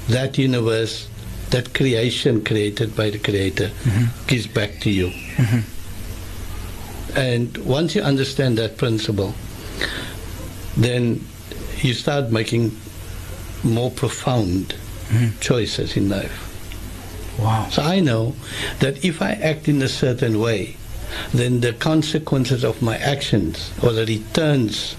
that 0.09 0.39
universe, 0.39 1.09
that 1.51 1.75
creation 1.75 2.45
created 2.45 2.97
by 2.97 3.11
the 3.11 3.19
Creator, 3.19 3.69
mm-hmm. 3.69 4.27
gives 4.27 4.47
back 4.47 4.81
to 4.81 4.91
you. 4.91 5.09
Mm-hmm. 5.09 7.19
And 7.19 7.57
once 7.59 7.95
you 7.95 8.03
understand 8.03 8.59
that 8.59 8.79
principle, 8.79 9.35
then 10.77 11.25
you 11.79 11.95
start 11.95 12.31
making 12.31 12.77
more 13.63 13.91
profound 13.91 14.73
hmm. 15.09 15.29
choices 15.41 15.97
in 15.97 16.09
life. 16.09 16.43
Wow. 17.39 17.69
So 17.71 17.83
I 17.83 18.01
know 18.01 18.35
that 18.81 19.05
if 19.05 19.21
I 19.21 19.33
act 19.33 19.69
in 19.69 19.83
a 19.83 19.89
certain 19.89 20.41
way, 20.41 20.77
then 21.33 21.61
the 21.61 21.73
consequences 21.73 22.65
of 22.65 22.83
my 22.83 22.97
actions 22.97 23.73
or 23.83 23.93
the 23.93 24.07
returns 24.07 24.97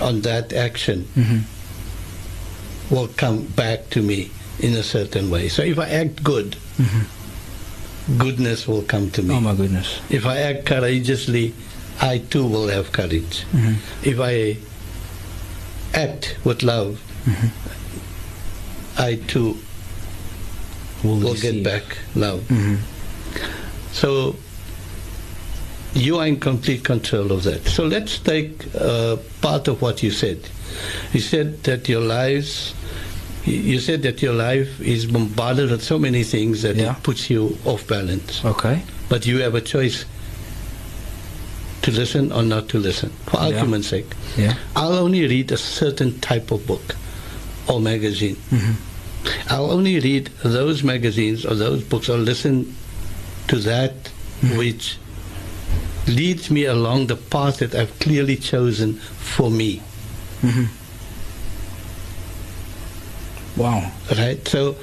on 0.00 0.20
that 0.22 0.52
action 0.52 1.04
mm-hmm. 1.14 2.94
will 2.94 3.08
come 3.08 3.46
back 3.46 3.90
to 3.90 4.02
me 4.02 4.30
in 4.60 4.74
a 4.74 4.82
certain 4.82 5.30
way. 5.30 5.48
So 5.48 5.62
if 5.62 5.78
I 5.78 5.88
act 5.88 6.22
good, 6.22 6.56
mm-hmm. 6.76 8.18
goodness 8.18 8.68
will 8.68 8.82
come 8.82 9.10
to 9.12 9.22
me. 9.22 9.34
Oh 9.34 9.40
my 9.40 9.54
goodness. 9.54 10.00
If 10.10 10.26
I 10.26 10.38
act 10.38 10.66
courageously, 10.66 11.54
I 12.00 12.18
too 12.18 12.46
will 12.46 12.68
have 12.68 12.92
courage. 12.92 13.44
If 14.02 14.18
I 14.20 14.56
act 15.94 16.36
with 16.44 16.62
love, 16.62 17.00
I 18.98 19.16
too 19.16 19.58
Will, 21.04 21.18
will 21.20 21.34
get 21.34 21.62
back 21.62 21.98
love. 22.14 22.42
So 23.92 24.36
you 25.94 26.18
are 26.18 26.26
in 26.26 26.38
complete 26.40 26.84
control 26.84 27.32
of 27.32 27.42
that. 27.44 27.66
So 27.66 27.84
let's 27.86 28.18
take 28.18 28.64
uh, 28.74 29.16
part 29.40 29.68
of 29.68 29.80
what 29.80 30.02
you 30.02 30.10
said. 30.10 30.40
You 31.12 31.20
said 31.20 31.62
that 31.64 31.88
your 31.88 32.00
lives, 32.02 32.74
you 33.44 33.78
said 33.80 34.02
that 34.02 34.20
your 34.20 34.34
life 34.34 34.80
is 34.80 35.06
bombarded 35.06 35.70
with 35.70 35.82
so 35.82 35.98
many 35.98 36.22
things 36.24 36.62
that 36.62 36.76
Yeah. 36.76 36.96
it 36.96 37.02
puts 37.02 37.30
you 37.30 37.56
off 37.64 37.86
balance. 37.86 38.44
Okay. 38.44 38.82
But 39.08 39.24
you 39.26 39.38
have 39.40 39.54
a 39.54 39.60
choice 39.62 40.04
to 41.86 41.92
listen 41.92 42.32
or 42.32 42.42
not 42.42 42.68
to 42.68 42.78
listen. 42.78 43.10
For 43.26 43.36
Yeah. 43.38 43.46
argument's 43.46 43.86
sake, 43.86 44.10
Yeah. 44.36 44.54
I'll 44.74 44.94
only 44.94 45.24
read 45.26 45.52
a 45.52 45.56
certain 45.56 46.18
type 46.18 46.50
of 46.50 46.66
book 46.66 46.96
or 47.68 47.80
magazine. 47.80 48.36
Mm-hmm. 48.50 48.72
I'll 49.50 49.70
only 49.70 50.00
read 50.00 50.30
those 50.42 50.82
magazines 50.82 51.44
or 51.46 51.54
those 51.54 51.82
books 51.84 52.08
or 52.08 52.18
listen 52.18 52.74
to 53.48 53.56
that 53.58 53.94
mm-hmm. 54.42 54.56
which 54.58 54.98
leads 56.08 56.50
me 56.50 56.64
along 56.64 57.06
the 57.06 57.16
path 57.16 57.58
that 57.58 57.72
I've 57.74 57.96
clearly 58.00 58.36
chosen 58.36 58.94
for 59.34 59.48
me. 59.48 59.80
Mm-hmm. 60.42 60.66
Wow. 63.60 63.92
Right? 64.18 64.46
So 64.48 64.74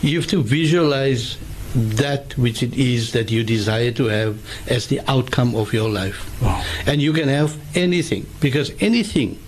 you 0.00 0.20
have 0.20 0.30
to 0.30 0.42
visualize 0.42 1.38
that 1.76 2.36
which 2.38 2.62
it 2.62 2.74
is 2.74 3.12
that 3.12 3.30
you 3.30 3.44
desire 3.44 3.92
to 3.92 4.06
have 4.06 4.38
as 4.68 4.86
the 4.86 5.00
outcome 5.08 5.54
of 5.54 5.72
your 5.72 5.90
life. 5.90 6.40
Wow. 6.40 6.64
And 6.86 7.02
you 7.02 7.12
can 7.12 7.28
have 7.28 7.56
anything 7.76 8.26
because 8.40 8.72
anything 8.80 9.38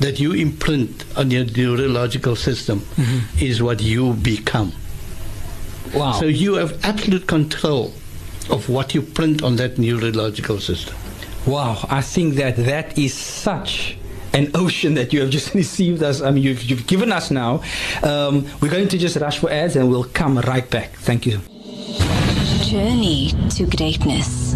that 0.00 0.20
you 0.20 0.32
imprint 0.32 1.04
on 1.16 1.30
your 1.30 1.44
neurological 1.44 2.36
system 2.36 2.80
mm-hmm. 2.80 3.44
is 3.44 3.62
what 3.62 3.82
you 3.82 4.14
become. 4.14 4.72
Wow. 5.94 6.12
So 6.12 6.26
you 6.26 6.54
have 6.54 6.84
absolute 6.84 7.26
control 7.26 7.92
of 8.50 8.68
what 8.68 8.94
you 8.94 9.02
print 9.02 9.42
on 9.42 9.56
that 9.56 9.78
neurological 9.78 10.60
system. 10.60 10.94
Wow, 11.46 11.86
I 11.88 12.02
think 12.02 12.34
that 12.34 12.56
that 12.56 12.98
is 12.98 13.14
such 13.14 13.96
an 14.32 14.50
ocean 14.54 14.94
that 14.94 15.12
you 15.12 15.20
have 15.20 15.30
just 15.30 15.54
received 15.62 16.02
us. 16.02 16.20
I 16.20 16.30
mean, 16.30 16.42
you've, 16.42 16.62
you've 16.62 16.86
given 16.86 17.12
us 17.12 17.30
now. 17.30 17.62
Um, 18.02 18.46
we're 18.60 18.70
going 18.70 18.88
to 18.88 18.98
just 18.98 19.16
rush 19.16 19.38
for 19.38 19.50
ads 19.50 19.76
and 19.76 19.90
we'll 19.90 20.04
come 20.04 20.38
right 20.38 20.68
back. 20.70 20.92
Thank 20.96 21.26
you. 21.26 21.40
Journey 22.64 23.34
to 23.50 23.66
greatness. 23.66 24.49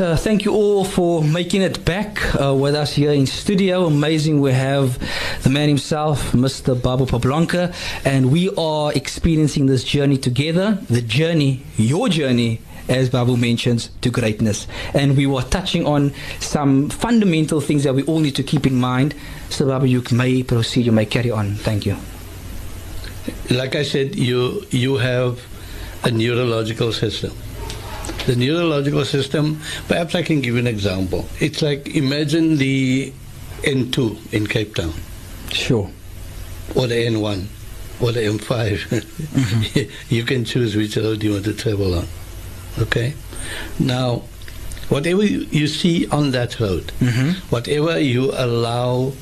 Uh, 0.00 0.16
thank 0.16 0.44
you 0.44 0.52
all 0.52 0.84
for 0.84 1.24
making 1.24 1.60
it 1.60 1.84
back 1.84 2.32
uh, 2.40 2.54
with 2.54 2.72
us 2.72 2.92
here 2.94 3.10
in 3.10 3.26
studio. 3.26 3.86
Amazing, 3.86 4.40
we 4.40 4.52
have 4.52 4.96
the 5.42 5.50
man 5.50 5.68
himself, 5.68 6.30
Mr. 6.30 6.80
Babu 6.80 7.04
Pablanka, 7.04 7.74
and 8.04 8.30
we 8.30 8.48
are 8.56 8.92
experiencing 8.92 9.66
this 9.66 9.82
journey 9.82 10.16
together. 10.16 10.78
The 10.88 11.02
journey, 11.02 11.64
your 11.76 12.08
journey, 12.08 12.60
as 12.88 13.10
Babu 13.10 13.36
mentions, 13.36 13.90
to 14.02 14.10
greatness. 14.10 14.68
And 14.94 15.16
we 15.16 15.26
were 15.26 15.42
touching 15.42 15.84
on 15.84 16.12
some 16.38 16.90
fundamental 16.90 17.60
things 17.60 17.82
that 17.82 17.94
we 17.94 18.04
all 18.04 18.20
need 18.20 18.36
to 18.36 18.44
keep 18.44 18.68
in 18.68 18.76
mind. 18.76 19.16
So, 19.50 19.66
Babu, 19.66 19.86
you 19.86 20.04
may 20.12 20.44
proceed, 20.44 20.86
you 20.86 20.92
may 20.92 21.06
carry 21.06 21.32
on. 21.32 21.56
Thank 21.56 21.86
you. 21.86 21.96
Like 23.50 23.74
I 23.74 23.82
said, 23.82 24.14
you 24.14 24.64
you 24.70 24.98
have 24.98 25.44
a 26.04 26.10
neurological 26.12 26.92
system. 26.92 27.32
The 28.28 28.36
neurological 28.36 29.06
system, 29.06 29.58
perhaps 29.88 30.14
I 30.14 30.22
can 30.22 30.42
give 30.42 30.52
you 30.52 30.60
an 30.60 30.66
example. 30.66 31.26
It's 31.40 31.62
like 31.62 31.88
imagine 31.96 32.58
the 32.58 33.10
N2 33.62 34.34
in 34.34 34.46
Cape 34.46 34.74
Town 34.74 34.92
Sure. 35.50 35.90
or 36.74 36.86
the 36.86 36.94
N1 37.06 37.46
or 38.02 38.12
the 38.12 38.20
M5. 38.20 40.10
you 40.10 40.24
can 40.24 40.44
choose 40.44 40.76
which 40.76 40.98
road 40.98 41.22
you 41.22 41.32
want 41.32 41.46
to 41.46 41.54
travel 41.54 41.94
on. 41.94 42.06
Okay? 42.78 43.14
Now, 43.78 44.24
whatever 44.90 45.24
you 45.24 45.46
you 45.50 45.66
see 45.66 46.06
on 46.08 46.30
that 46.32 46.60
road, 46.60 46.92
Mm-hmm. 47.00 47.30
whatever 47.48 47.98
you 47.98 48.30
allow 48.34 49.12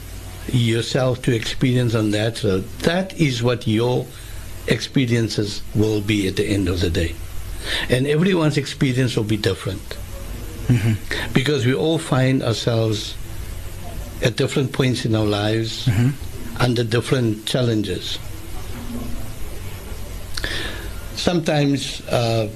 yourself 0.53 1.23
to 1.23 1.33
experience 1.33 1.95
on 1.95 2.11
that 2.11 2.43
road, 2.43 2.65
that 2.81 3.15
is 3.21 3.41
what 3.41 3.69
your 3.69 4.05
experiences 4.67 5.63
will 5.77 6.01
be 6.01 6.27
at 6.27 6.35
the 6.35 6.45
end 6.45 6.69
of 6.69 6.81
the 6.81 6.91
day. 6.91 7.15
And 7.89 8.07
everyone's 8.07 8.57
experience 8.57 9.17
will 9.17 9.25
be 9.25 9.37
different. 9.37 9.97
Because 11.33 11.65
we 11.65 11.75
all 11.75 11.99
find 11.99 12.43
ourselves 12.43 13.15
at 14.23 14.37
different 14.37 14.73
points 14.73 15.05
in 15.05 15.15
our 15.15 15.25
lives 15.27 15.89
under 16.59 16.83
different 16.85 17.47
challenges. 17.47 18.19
Sometimes 21.15 22.01
uh, 22.09 22.49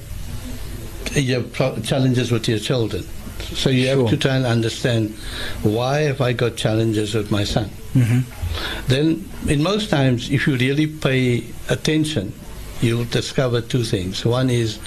you 1.13 1.35
have 1.35 1.53
pro- 1.53 1.79
challenges 1.79 2.31
with 2.31 2.47
your 2.47 2.59
children. 2.59 3.03
So 3.55 3.69
you 3.69 3.85
Sure. 3.85 4.01
have 4.01 4.09
to 4.11 4.17
try 4.17 4.35
and 4.35 4.45
understand 4.45 5.15
why 5.63 6.01
have 6.01 6.21
I 6.21 6.33
got 6.33 6.55
challenges 6.55 7.13
with 7.15 7.31
my 7.31 7.43
son? 7.43 7.69
Mm-hmm. 7.93 8.87
Then, 8.87 9.29
in 9.47 9.63
most 9.63 9.89
times, 9.89 10.29
if 10.29 10.47
you 10.47 10.55
really 10.57 10.87
pay 10.87 11.43
attention, 11.69 12.33
you'll 12.81 13.05
discover 13.05 13.61
two 13.61 13.83
things. 13.83 14.25
One 14.25 14.49
is 14.49 14.79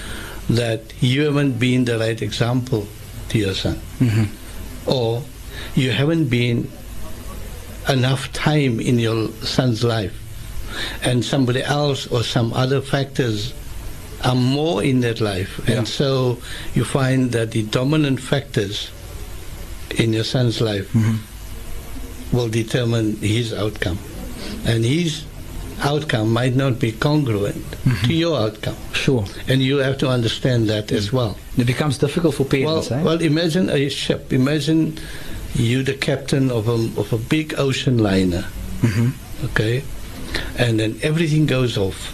that 0.49 0.81
you 1.01 1.23
haven't 1.25 1.57
been 1.59 1.85
the 1.85 1.97
right 1.97 2.21
example 2.21 2.87
to 3.29 3.37
your 3.37 3.53
son, 3.53 3.79
Mm-hmm. 3.99 4.89
or 4.89 5.23
you 5.75 5.91
haven't 5.91 6.25
been 6.29 6.69
enough 7.89 8.31
time 8.33 8.79
in 8.79 8.99
your 8.99 9.29
son's 9.43 9.83
life, 9.83 10.13
and 11.03 11.23
somebody 11.23 11.63
else 11.63 12.07
or 12.07 12.23
some 12.23 12.53
other 12.53 12.81
factors 12.81 13.53
are 14.23 14.35
more 14.35 14.83
in 14.83 15.01
that 15.01 15.21
life, 15.21 15.59
Yeah. 15.67 15.77
and 15.79 15.87
so 15.87 16.37
you 16.73 16.83
find 16.85 17.31
that 17.31 17.51
the 17.51 17.63
dominant 17.63 18.19
factors 18.19 18.89
in 19.97 20.13
your 20.13 20.23
son's 20.23 20.61
life 20.61 20.93
will 22.33 22.49
determine 22.49 23.15
his 23.17 23.53
outcome. 23.53 23.97
And 24.65 24.83
his 24.83 25.23
outcome 25.81 26.31
might 26.31 26.55
not 26.55 26.79
be 26.79 26.91
congruent 26.91 27.63
to 28.03 28.13
your 28.13 28.39
outcome. 28.39 28.75
Sure. 28.93 29.25
And 29.47 29.61
you 29.61 29.77
have 29.77 29.97
to 29.99 30.09
understand 30.09 30.69
that 30.69 30.91
as 30.91 31.11
well. 31.11 31.37
It 31.57 31.65
becomes 31.65 31.97
difficult 31.97 32.35
for 32.35 32.43
Well, 32.43 32.85
eh? 32.91 33.03
well, 33.03 33.21
imagine 33.21 33.69
a 33.69 33.89
ship. 33.89 34.31
Imagine 34.33 34.97
you 35.53 35.83
the 35.83 35.93
captain 35.93 36.51
of 36.51 36.67
a, 36.67 36.99
of 36.99 37.13
a 37.13 37.17
big 37.17 37.55
ocean 37.57 37.97
liner, 37.97 38.45
mm-hmm. 38.81 39.45
okay? 39.45 39.83
And 40.57 40.79
then 40.79 40.99
everything 41.01 41.45
goes 41.45 41.77
off. 41.77 42.13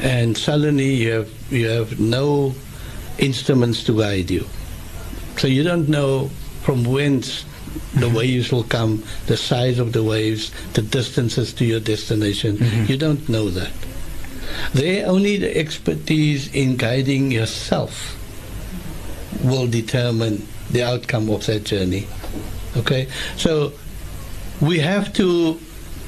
And 0.00 0.36
suddenly 0.36 0.94
you 0.94 1.12
have, 1.12 1.52
you 1.52 1.68
have 1.68 1.98
no 1.98 2.54
instruments 3.18 3.84
to 3.84 3.98
guide 3.98 4.30
you. 4.30 4.46
So 5.36 5.46
you 5.46 5.62
don't 5.62 5.88
know 5.88 6.30
from 6.62 6.84
whence 6.84 7.44
the 7.94 8.08
waves 8.08 8.52
will 8.52 8.64
come, 8.64 9.02
the 9.26 9.36
size 9.36 9.78
of 9.78 9.92
the 9.92 10.02
waves, 10.02 10.52
the 10.74 10.82
distances 10.82 11.52
to 11.54 11.64
your 11.64 11.80
destination. 11.80 12.56
Mm-hmm. 12.56 12.84
You 12.90 12.96
don't 12.96 13.28
know 13.28 13.48
that. 13.50 13.72
There, 14.74 15.06
only 15.06 15.36
the 15.36 15.56
expertise 15.56 16.52
in 16.54 16.76
guiding 16.76 17.30
yourself 17.30 18.16
will 19.42 19.66
determine 19.66 20.46
the 20.70 20.82
outcome 20.82 21.30
of 21.30 21.46
that 21.46 21.64
journey. 21.64 22.06
Okay? 22.76 23.08
So 23.36 23.72
we 24.60 24.78
have 24.80 25.12
to 25.14 25.60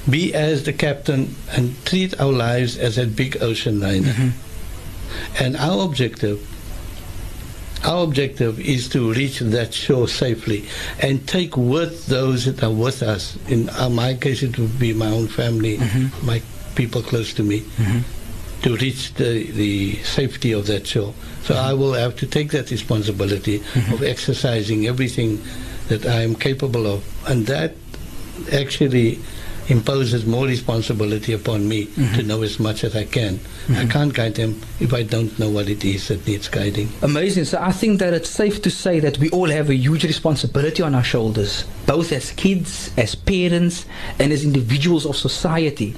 be 0.08 0.34
as 0.34 0.64
the 0.64 0.72
captain 0.72 1.34
and 1.52 1.74
treat 1.84 2.18
our 2.20 2.32
lives 2.32 2.76
as 2.76 2.98
a 2.98 3.06
big 3.06 3.42
ocean 3.42 3.80
liner. 3.80 4.08
Mm-hmm. 4.08 5.42
And 5.42 5.56
our 5.56 5.84
objective 5.84 6.46
our 7.84 8.04
objective 8.04 8.60
is 8.60 8.88
to 8.90 9.12
reach 9.12 9.40
that 9.40 9.72
shore 9.72 10.08
safely 10.08 10.66
and 11.00 11.26
take 11.26 11.56
with 11.56 12.06
those 12.06 12.44
that 12.44 12.62
are 12.62 12.70
with 12.72 13.02
us. 13.02 13.38
In 13.48 13.70
uh, 13.70 13.88
my 13.88 14.14
case, 14.14 14.42
it 14.42 14.58
would 14.58 14.78
be 14.78 14.92
my 14.92 15.08
own 15.08 15.28
family, 15.28 15.78
mm-hmm. 15.78 16.26
my 16.26 16.42
people 16.74 17.02
close 17.02 17.32
to 17.34 17.42
me, 17.42 17.60
mm-hmm. 17.60 18.62
to 18.62 18.76
reach 18.76 19.14
the, 19.14 19.50
the 19.52 19.96
safety 20.02 20.52
of 20.52 20.66
that 20.66 20.86
shore. 20.86 21.14
So 21.42 21.54
mm-hmm. 21.54 21.64
I 21.64 21.74
will 21.74 21.94
have 21.94 22.16
to 22.16 22.26
take 22.26 22.50
that 22.50 22.70
responsibility 22.70 23.62
of 23.92 24.02
exercising 24.02 24.86
everything 24.86 25.40
that 25.88 26.06
I 26.06 26.22
am 26.22 26.34
capable 26.34 26.86
of. 26.86 27.04
And 27.28 27.46
that 27.46 27.74
actually 28.52 29.20
imposes 29.70 30.26
more 30.26 30.46
responsibility 30.46 31.32
upon 31.32 31.68
me 31.68 31.86
to 31.86 31.90
mm-hmm. 31.90 32.26
know 32.26 32.42
as 32.42 32.58
much 32.58 32.84
as 32.84 32.96
I 32.96 33.04
can. 33.04 33.34
I 33.34 33.36
mm-hmm. 33.36 33.88
can't 33.88 34.14
guide 34.14 34.34
them 34.34 34.60
if 34.80 34.92
I 34.92 35.02
don't 35.02 35.36
know 35.38 35.50
what 35.50 35.68
it 35.68 35.84
is 35.84 36.08
that 36.08 36.26
needs 36.26 36.48
guiding. 36.48 36.88
Amazing. 37.02 37.44
So 37.44 37.58
I 37.60 37.72
think 37.72 38.00
that 38.00 38.12
it's 38.14 38.28
safe 38.28 38.62
to 38.62 38.70
say 38.70 39.00
that 39.00 39.18
we 39.18 39.30
all 39.30 39.48
have 39.48 39.70
a 39.70 39.74
huge 39.74 40.04
responsibility 40.04 40.82
on 40.82 40.94
our 40.94 41.04
shoulders, 41.04 41.64
both 41.86 42.12
as 42.12 42.32
kids, 42.32 42.90
as 42.96 43.14
parents, 43.14 43.86
and 44.18 44.32
as 44.32 44.44
individuals 44.44 45.06
of 45.06 45.16
society. 45.16 45.94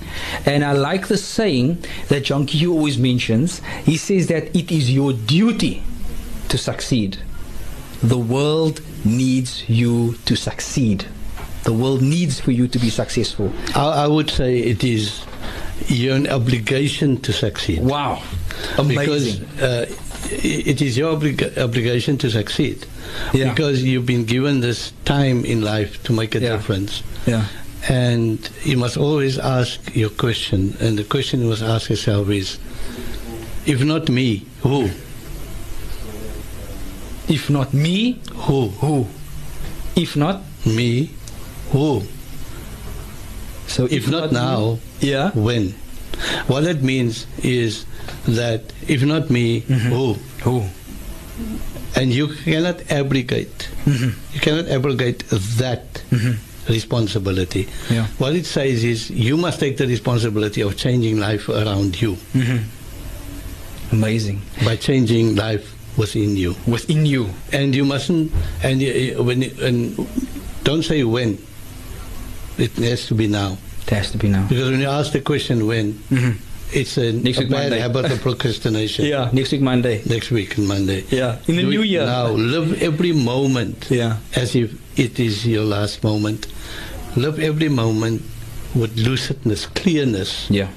And 0.46 0.64
I 0.64 0.72
like 0.72 1.08
the 1.08 1.18
saying 1.18 1.84
that 2.08 2.24
John 2.24 2.46
Q 2.46 2.72
always 2.72 2.98
mentions. 2.98 3.60
He 3.84 3.96
says 3.96 4.26
that 4.28 4.54
it 4.54 4.70
is 4.70 4.92
your 4.92 5.12
duty 5.12 5.82
to 6.48 6.58
succeed. 6.58 7.18
The 8.02 8.18
world 8.18 8.80
needs 9.04 9.68
you 9.68 10.14
to 10.26 10.36
succeed. 10.36 11.06
The 11.64 11.72
world 11.72 12.02
needs 12.02 12.40
for 12.40 12.50
you 12.50 12.66
to 12.68 12.78
be 12.78 12.90
successful. 12.90 13.52
I, 13.74 14.04
I 14.04 14.06
would 14.08 14.30
say 14.30 14.58
it 14.58 14.82
is 14.84 15.24
your 15.88 16.16
obligation 16.28 17.20
to 17.22 17.32
succeed. 17.32 17.82
Wow. 17.82 18.22
Amazing. 18.78 19.44
Because 19.44 19.62
uh, 19.62 19.86
it 20.30 20.80
is 20.82 20.96
your 20.98 21.14
oblig- 21.16 21.56
obligation 21.58 22.18
to 22.18 22.30
succeed. 22.30 22.86
Yeah. 23.32 23.50
Because 23.50 23.82
you've 23.82 24.06
been 24.06 24.24
given 24.24 24.60
this 24.60 24.92
time 25.04 25.44
in 25.44 25.62
life 25.62 26.02
to 26.04 26.12
make 26.12 26.34
a 26.34 26.40
Yeah. 26.40 26.56
difference. 26.56 27.02
yeah. 27.26 27.44
And 27.88 28.38
you 28.64 28.76
must 28.76 28.96
always 28.96 29.38
ask 29.38 29.94
your 29.96 30.10
question. 30.10 30.76
And 30.80 30.96
the 30.98 31.04
question 31.04 31.40
you 31.40 31.48
must 31.48 31.62
ask 31.62 31.90
yourself 31.90 32.28
is 32.30 32.58
if 33.66 33.82
not 33.84 34.08
me, 34.08 34.46
who? 34.62 34.88
If 37.28 37.48
not 37.50 37.72
me, 37.72 38.20
Who? 38.34 38.68
who? 38.68 39.06
If 39.96 40.16
not, 40.16 40.42
Me? 40.66 41.10
Who? 41.72 42.02
so 43.66 43.86
If 43.90 44.08
not 44.08 44.32
now, 44.32 44.78
yeah. 45.00 45.30
when? 45.32 45.74
What 46.46 46.64
that 46.64 46.82
means 46.82 47.26
is 47.42 47.86
that 48.28 48.72
if 48.86 49.02
not 49.02 49.30
me, 49.30 49.62
mm-hmm. 49.62 49.88
who? 49.88 50.14
Who? 50.44 50.64
And 51.96 52.12
you 52.12 52.28
cannot 52.44 52.90
abrogate. 52.92 53.68
Mm-hmm. 53.84 54.10
You 54.34 54.40
cannot 54.40 54.68
abrogate 54.68 55.24
that 55.58 55.94
mm-hmm. 56.12 56.36
responsibility. 56.70 57.68
Yeah. 57.90 58.06
What 58.18 58.34
it 58.36 58.44
says 58.44 58.84
is 58.84 59.10
you 59.10 59.36
must 59.38 59.58
take 59.58 59.78
the 59.78 59.86
responsibility 59.86 60.60
of 60.60 60.76
changing 60.76 61.18
life 61.18 61.48
around 61.48 62.00
you 62.00 62.16
Amazing. 63.90 64.40
by 64.64 64.76
changing 64.76 65.36
life 65.36 65.72
within 65.96 66.36
you. 66.36 66.54
Within 66.66 67.04
you. 67.06 67.28
And 67.52 67.74
you 67.74 67.84
mustn't. 67.84 68.32
And 68.62 68.80
you- 68.80 68.92
you- 68.92 69.22
when 69.22 69.42
and 69.60 69.96
don't 70.64 70.82
say 70.84 71.02
when. 71.04 71.38
It 72.58 72.72
has 72.76 73.06
to 73.06 73.14
be 73.14 73.26
now. 73.26 73.56
It 73.82 73.90
has 73.90 74.10
to 74.12 74.18
be 74.18 74.28
now. 74.28 74.46
Because 74.48 74.70
when 74.70 74.80
you 74.80 74.88
ask 74.88 75.12
the 75.12 75.20
question 75.20 75.66
when, 75.66 75.94
Mhm. 76.10 76.36
it's 76.72 76.96
a, 76.98 77.12
Next 77.12 77.38
a 77.38 77.40
week, 77.40 77.50
bad 77.50 77.70
Monday. 77.70 77.78
habit 77.80 78.04
of 78.12 78.20
procrastination. 78.20 79.04
Yeah. 79.14 79.30
Next 79.32 79.52
week, 79.52 79.60
Monday. 79.62 80.02
Next 80.06 80.30
week 80.30 80.56
and 80.58 80.68
Monday. 80.68 81.04
Yeah. 81.10 81.38
In 81.48 81.56
the 81.56 81.62
Do 81.62 81.70
new 81.70 81.82
year. 81.82 82.04
Now, 82.06 82.28
live 82.30 82.80
every 82.82 83.12
moment 83.12 83.86
Yeah. 83.90 84.16
as 84.36 84.54
if 84.54 84.74
it 84.98 85.18
is 85.18 85.46
your 85.46 85.64
last 85.64 86.02
moment. 86.04 86.46
Live 87.16 87.38
every 87.40 87.68
moment 87.68 88.22
with 88.74 88.96
lucidness, 88.96 89.66
clearness 89.74 90.46
Yeah. 90.48 90.68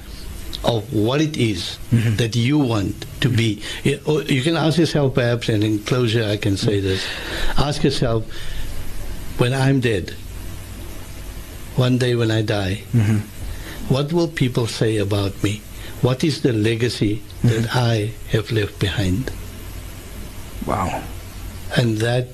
of 0.64 0.92
what 0.92 1.20
it 1.20 1.36
is 1.36 1.78
Mm-hmm. 1.94 2.16
that 2.16 2.34
you 2.36 2.58
want 2.58 3.06
to 3.20 3.28
be. 3.28 3.62
You, 3.84 4.00
you 4.28 4.42
can 4.42 4.56
ask 4.56 4.78
yourself, 4.78 5.14
perhaps, 5.14 5.48
and 5.48 5.62
in 5.62 5.78
closure, 5.80 6.24
I 6.24 6.36
can 6.36 6.56
say 6.56 6.80
this 6.80 7.02
ask 7.56 7.84
yourself, 7.84 8.24
when 9.38 9.52
I'm 9.54 9.80
dead, 9.80 10.14
one 11.76 11.98
day 11.98 12.14
when 12.14 12.30
I 12.30 12.42
die, 12.42 12.82
Mhm. 12.94 13.20
what 13.88 14.12
will 14.12 14.28
people 14.28 14.66
say 14.66 14.96
about 14.96 15.42
me? 15.42 15.60
What 16.02 16.24
is 16.24 16.40
the 16.40 16.52
legacy 16.52 17.22
that 17.44 17.74
I 17.74 18.10
have 18.32 18.50
left 18.52 18.78
behind? 18.78 19.30
Wow. 20.66 21.02
And 21.76 21.98
that 21.98 22.28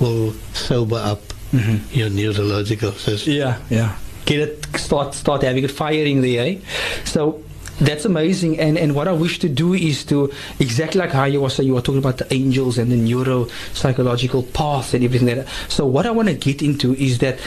will 0.00 0.34
sober 0.52 0.96
up 0.96 1.22
Mhm. 1.52 1.80
your 1.92 2.08
neurological 2.10 2.92
system. 2.92 3.32
Yeah, 3.34 3.56
yeah. 3.70 3.92
Get 4.26 4.40
it, 4.40 4.66
start, 4.76 5.14
start 5.14 5.42
having 5.42 5.64
it 5.64 5.70
firing 5.70 6.22
there. 6.22 6.46
Eh? 6.46 6.56
So 7.04 7.40
that's 7.80 8.04
amazing. 8.04 8.58
And 8.58 8.78
and 8.78 8.94
what 8.94 9.06
I 9.08 9.12
wish 9.12 9.38
to 9.40 9.48
do 9.48 9.74
is 9.74 10.04
to 10.06 10.30
exactly 10.58 11.00
like 11.00 11.12
how 11.12 11.24
you 11.26 11.40
were 11.42 11.50
saying, 11.50 11.66
you 11.68 11.74
were 11.74 11.82
talking 11.82 11.98
about 12.02 12.18
the 12.18 12.26
angels 12.32 12.78
and 12.78 12.90
the 12.90 12.96
neuropsychological 12.96 14.52
path 14.52 14.94
and 14.94 15.04
everything. 15.04 15.26
That, 15.26 15.46
so 15.68 15.84
what 15.86 16.06
I 16.06 16.10
want 16.10 16.28
to 16.28 16.34
get 16.34 16.62
into 16.62 16.94
is 16.94 17.18
that 17.18 17.38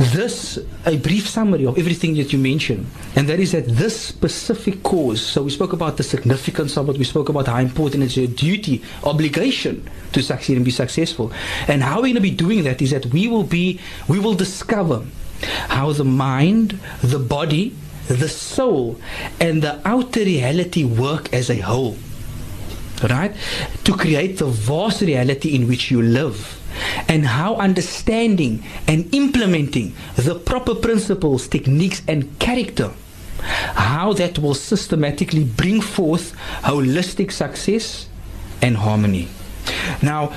this 0.00 0.58
a 0.86 0.96
brief 0.96 1.28
summary 1.28 1.66
of 1.66 1.78
everything 1.78 2.14
that 2.14 2.32
you 2.32 2.38
mentioned 2.38 2.86
and 3.16 3.28
that 3.28 3.38
is 3.38 3.52
that 3.52 3.66
this 3.66 4.00
specific 4.00 4.82
cause 4.82 5.20
so 5.20 5.42
we 5.42 5.50
spoke 5.50 5.74
about 5.74 5.98
the 5.98 6.02
significance 6.02 6.78
of 6.78 6.88
it 6.88 6.96
we 6.96 7.04
spoke 7.04 7.28
about 7.28 7.46
how 7.46 7.58
important 7.58 8.02
it's 8.02 8.16
your 8.16 8.26
duty 8.26 8.82
obligation 9.04 9.86
to 10.12 10.22
succeed 10.22 10.56
and 10.56 10.64
be 10.64 10.70
successful 10.70 11.30
and 11.68 11.82
how 11.82 11.96
we're 11.96 12.02
going 12.02 12.14
to 12.14 12.20
be 12.20 12.30
doing 12.30 12.64
that 12.64 12.80
is 12.80 12.90
that 12.92 13.04
we 13.06 13.28
will 13.28 13.44
be 13.44 13.78
we 14.08 14.18
will 14.18 14.34
discover 14.34 15.04
how 15.68 15.92
the 15.92 16.04
mind 16.04 16.78
the 17.02 17.18
body 17.18 17.74
the 18.08 18.28
soul 18.28 18.98
and 19.38 19.62
the 19.62 19.80
outer 19.86 20.20
reality 20.20 20.82
work 20.82 21.32
as 21.34 21.50
a 21.50 21.58
whole 21.58 21.96
right? 23.08 23.34
To 23.84 23.96
create 23.96 24.38
the 24.38 24.46
vast 24.46 25.00
reality 25.00 25.54
in 25.54 25.68
which 25.68 25.90
you 25.90 26.02
live. 26.02 26.59
And 27.08 27.26
how 27.26 27.56
understanding 27.56 28.62
and 28.86 29.12
implementing 29.14 29.94
the 30.16 30.34
proper 30.34 30.74
principles, 30.74 31.48
techniques, 31.48 32.02
and 32.06 32.38
character, 32.38 32.92
how 33.40 34.12
that 34.14 34.38
will 34.38 34.54
systematically 34.54 35.44
bring 35.44 35.80
forth 35.80 36.36
holistic 36.62 37.32
success 37.32 38.08
and 38.62 38.76
harmony. 38.76 39.28
Now, 40.02 40.32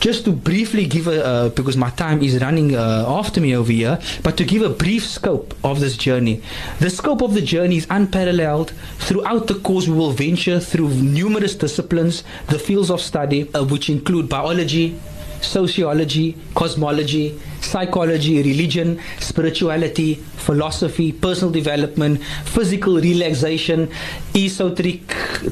just 0.00 0.24
to 0.24 0.32
briefly 0.32 0.86
give 0.86 1.06
a, 1.06 1.24
uh, 1.24 1.48
because 1.50 1.76
my 1.76 1.90
time 1.90 2.22
is 2.22 2.40
running 2.40 2.76
uh, 2.76 3.04
after 3.08 3.40
me 3.40 3.56
over 3.56 3.72
here, 3.72 3.98
but 4.22 4.36
to 4.36 4.44
give 4.44 4.62
a 4.62 4.68
brief 4.68 5.04
scope 5.04 5.54
of 5.64 5.80
this 5.80 5.96
journey. 5.96 6.42
The 6.80 6.90
scope 6.90 7.22
of 7.22 7.34
the 7.34 7.40
journey 7.40 7.78
is 7.78 7.86
unparalleled. 7.90 8.72
Throughout 8.98 9.46
the 9.46 9.54
course, 9.54 9.88
we 9.88 9.96
will 9.96 10.12
venture 10.12 10.60
through 10.60 10.90
numerous 10.90 11.54
disciplines, 11.54 12.24
the 12.48 12.58
fields 12.58 12.90
of 12.90 13.00
study, 13.00 13.52
uh, 13.54 13.64
which 13.64 13.88
include 13.88 14.28
biology, 14.28 14.98
sociology, 15.46 16.36
cosmology, 16.54 17.38
psychology, 17.60 18.42
religion, 18.42 19.00
spirituality, 19.18 20.14
philosophy, 20.14 21.12
personal 21.12 21.52
development, 21.52 22.22
physical 22.44 22.96
relaxation, 22.96 23.90
esoteric 24.34 25.06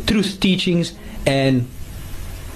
truth 0.06 0.38
teachings, 0.40 0.94
and 1.26 1.66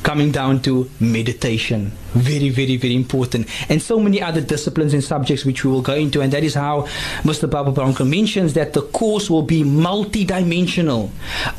coming 0.03 0.31
down 0.31 0.61
to 0.63 0.89
meditation. 1.01 1.93
Very, 2.15 2.49
very, 2.49 2.77
very 2.77 2.95
important. 2.95 3.47
And 3.69 3.83
so 3.83 4.01
many 4.01 4.23
other 4.23 4.41
disciplines 4.41 4.95
and 4.95 5.05
subjects 5.05 5.45
which 5.45 5.65
we 5.65 5.71
will 5.71 5.83
go 5.83 5.95
into. 5.95 6.21
And 6.23 6.33
that 6.33 6.45
is 6.45 6.55
how 6.55 6.83
Mr. 7.25 7.49
Pablanka 7.49 8.09
mentions 8.09 8.55
that 8.55 8.73
the 8.73 8.83
course 8.83 9.29
will 9.29 9.43
be 9.43 9.63
multidimensional, 9.63 11.11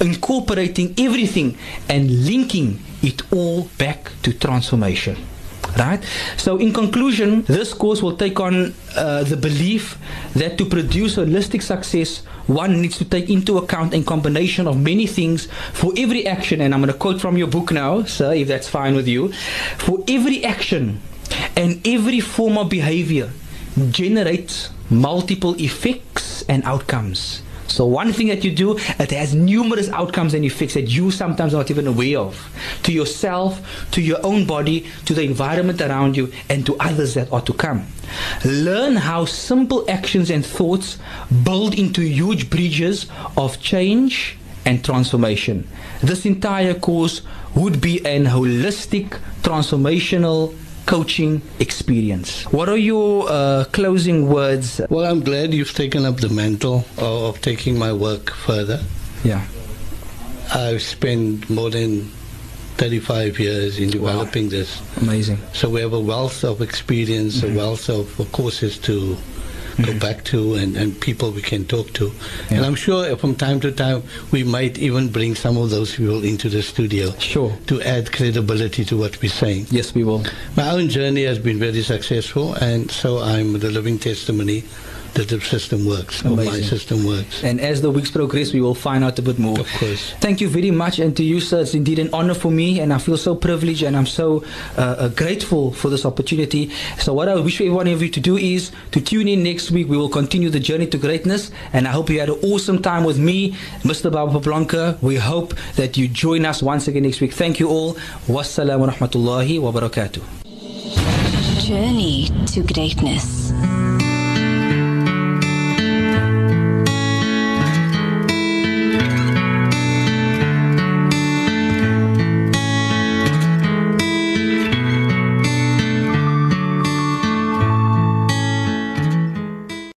incorporating 0.02 0.96
everything 0.98 1.58
and 1.88 2.26
linking 2.26 2.80
it 3.02 3.22
all 3.32 3.65
back 3.78 4.12
to 4.24 4.34
transformation. 4.34 5.18
Right? 5.77 6.03
So, 6.38 6.58
in 6.58 6.73
conclusion, 6.73 7.43
this 7.43 7.73
course 7.73 8.01
will 8.01 8.17
take 8.17 8.39
on 8.39 8.73
uh, 8.95 9.23
the 9.23 9.38
belief 9.38 9.97
that 10.34 10.58
to 10.58 10.65
produce 10.65 11.15
holistic 11.15 11.62
success, 11.62 12.23
one 12.47 12.82
needs 12.82 12.97
to 12.97 13.05
take 13.05 13.29
into 13.29 13.58
account 13.58 13.93
a 13.93 14.01
combination 14.03 14.67
of 14.67 14.79
many 14.82 15.05
things 15.05 15.47
for 15.73 15.93
every 15.97 16.25
action. 16.25 16.62
And 16.62 16.73
I'm 16.73 16.82
going 16.82 16.91
to 16.91 16.97
quote 16.97 17.21
from 17.21 17.38
your 17.38 17.47
book 17.47 17.71
now, 17.71 18.03
sir, 18.03 18.34
if 18.34 18.47
that's 18.47 18.67
fine 18.67 18.95
with 18.95 19.08
you. 19.08 19.32
For 19.77 20.03
every 20.08 20.43
action 20.43 21.01
and 21.55 21.86
every 21.86 22.19
form 22.19 22.58
of 22.58 22.69
behavior 22.69 23.32
generates 23.91 24.69
multiple 24.89 25.55
effects 25.62 26.43
and 26.49 26.63
outcomes. 26.63 27.43
So 27.69 27.86
one 27.86 28.12
thing 28.13 28.27
that 28.27 28.43
you 28.43 28.51
do, 28.51 28.77
it 28.77 29.12
has 29.12 29.36
numerous 29.36 29.89
outcomes 29.89 30.34
and 30.34 30.43
effects 30.43 30.73
that 30.73 30.89
you 30.89 31.12
sometimes 31.12 31.53
are 31.53 31.58
not 31.58 31.71
even 31.71 31.88
aware 31.88 32.19
of. 32.19 32.49
To 32.84 32.91
yourself, 32.91 33.62
to 33.91 34.01
your 34.01 34.23
own 34.25 34.45
body, 34.45 34.88
to 35.05 35.13
the 35.13 35.23
environment 35.23 35.82
around 35.82 36.17
you, 36.17 36.32
and 36.49 36.65
to 36.65 36.75
others 36.77 37.13
that 37.13 37.32
are 37.32 37.41
to 37.41 37.53
come. 37.53 37.86
Learn 38.43 38.95
how 38.95 39.25
simple 39.25 39.86
actions 39.89 40.29
and 40.29 40.45
thoughts 40.45 40.97
build 41.43 41.77
into 41.77 42.01
huge 42.01 42.49
bridges 42.49 43.05
of 43.38 43.60
change 43.62 44.38
and 44.65 44.84
transformation. 44.84 45.67
This 46.01 46.25
entire 46.25 46.73
course 46.73 47.21
would 47.55 47.82
be 47.82 48.05
an 48.05 48.25
holistic, 48.25 49.19
transformational 49.41 50.55
coaching 50.89 51.39
experience. 51.60 52.45
What 52.45 52.67
are 52.67 52.78
your 52.78 53.28
uh, 53.30 53.65
closing 53.71 54.28
words? 54.28 54.82
Well, 54.89 55.06
I'm 55.06 55.21
glad 55.21 55.54
you've 55.54 55.75
taken 55.75 56.04
up 56.04 56.17
the 56.17 56.30
mantle 56.30 56.84
of, 56.97 57.39
taking 57.41 57.78
my 57.78 57.93
work 57.93 58.32
further. 58.32 58.80
Yeah. 59.23 59.45
I've 60.52 60.82
spent 60.82 61.47
more 61.47 61.69
than 61.69 62.10
35 62.78 63.39
years 63.39 63.78
in 63.78 63.91
developing 63.91 64.49
this. 64.49 64.82
Amazing. 64.97 65.38
So 65.54 65.69
we 65.69 65.82
have 65.82 65.93
a 65.93 65.99
wealth 65.99 66.43
of 66.43 66.60
experience, 66.60 67.43
a 67.43 67.54
wealth 67.54 67.88
of 67.89 68.08
courses 68.32 68.80
to 68.80 69.15
go 69.84 69.98
back 70.00 70.24
to 70.26 70.56
and, 70.56 70.76
and 70.76 71.00
people 71.00 71.32
we 71.32 71.42
can 71.42 71.65
talk 71.65 71.94
to. 71.94 72.12
And 72.50 72.65
I'm 72.65 72.76
sure 72.76 73.15
from 73.18 73.36
time 73.36 73.60
to 73.62 73.72
time 73.72 74.04
we 74.32 74.44
might 74.44 74.78
even 74.78 75.10
bring 75.10 75.36
some 75.36 75.58
of 75.58 75.70
those 75.70 75.96
people 75.96 76.24
into 76.24 76.50
the 76.50 76.62
studio 76.62 77.12
Sure. 77.20 77.56
to 77.68 77.82
add 77.82 78.12
credibility 78.12 78.84
to 78.86 78.98
what 78.98 79.22
we're 79.22 79.30
saying. 79.30 79.68
Yes, 79.72 79.94
we 79.94 80.04
will. 80.04 80.24
My 80.56 80.70
own 80.72 80.89
journey 80.89 81.24
has 81.24 81.39
been 81.39 81.60
very 81.60 81.82
successful, 81.84 82.54
and 82.56 82.89
so 82.92 83.20
I'm 83.20 83.60
the 83.60 83.72
living 83.72 84.00
testimony 84.00 84.63
that 85.13 85.30
the 85.30 85.41
system 85.41 85.86
works, 85.86 86.24
or 86.26 86.36
my 86.36 86.62
system 86.62 87.06
works. 87.06 87.43
And 87.43 87.60
as 87.60 87.82
the 87.82 87.91
weeks 87.91 88.12
progress, 88.12 88.54
we 88.54 88.62
will 88.62 88.76
find 88.76 89.04
out 89.04 89.19
a 89.19 89.22
bit 89.22 89.39
more. 89.39 89.60
Of 89.60 89.72
course. 89.74 90.13
Thank 90.19 90.41
you 90.41 90.50
very 90.50 90.72
much, 90.72 91.00
and 91.00 91.15
to 91.17 91.24
you, 91.24 91.39
sir, 91.39 91.62
it's 91.62 91.74
indeed 91.74 92.00
an 92.00 92.10
honor 92.13 92.34
for 92.34 92.52
me, 92.52 92.80
and 92.80 92.93
I 92.93 92.98
feel 92.98 93.17
so 93.17 93.36
privileged 93.36 93.84
and 93.84 93.95
I'm 93.95 94.06
so 94.06 94.43
uh, 94.78 94.82
uh, 94.82 95.08
grateful 95.10 95.72
for 95.74 95.89
this 95.89 96.06
opportunity. 96.06 96.72
So, 96.98 97.13
what 97.13 97.30
I 97.30 97.36
wish 97.36 97.60
every 97.62 97.74
one 97.74 97.88
of 97.88 98.02
you 98.02 98.10
to 98.10 98.19
do 98.19 98.38
is 98.38 98.72
to 98.91 99.02
tune 99.02 99.28
in 99.28 99.43
next 99.43 99.72
week. 99.72 99.88
We 99.88 99.98
will 99.98 100.10
continue 100.10 100.50
the 100.50 100.60
journey 100.60 100.88
to 100.88 100.98
greatness, 100.98 101.52
and 101.74 101.88
I 101.88 101.91
hope 101.91 102.10
you 102.10 102.19
had 102.19 102.30
an 102.30 102.39
awesome 102.43 102.82
time 102.82 103.04
with 103.04 103.19
me, 103.19 103.54
Mr. 103.84 104.12
Pablanka. 104.12 105.02
We 105.02 105.15
hope 105.15 105.54
that 105.76 105.98
you 105.98 106.08
join 106.08 106.45
us 106.45 106.62
once 106.62 106.88
again 106.88 107.04
next 107.04 107.22
week. 107.22 107.34
Thank 107.34 107.60
you 107.60 107.69
all. 107.69 107.95
Wassalamu 108.28 108.91
rahmatullahi 108.91 109.60
wa 109.62 109.72
barakatuh. 109.72 110.22
Journey 111.65 112.30
to 112.48 112.63
greatness. 112.63 113.52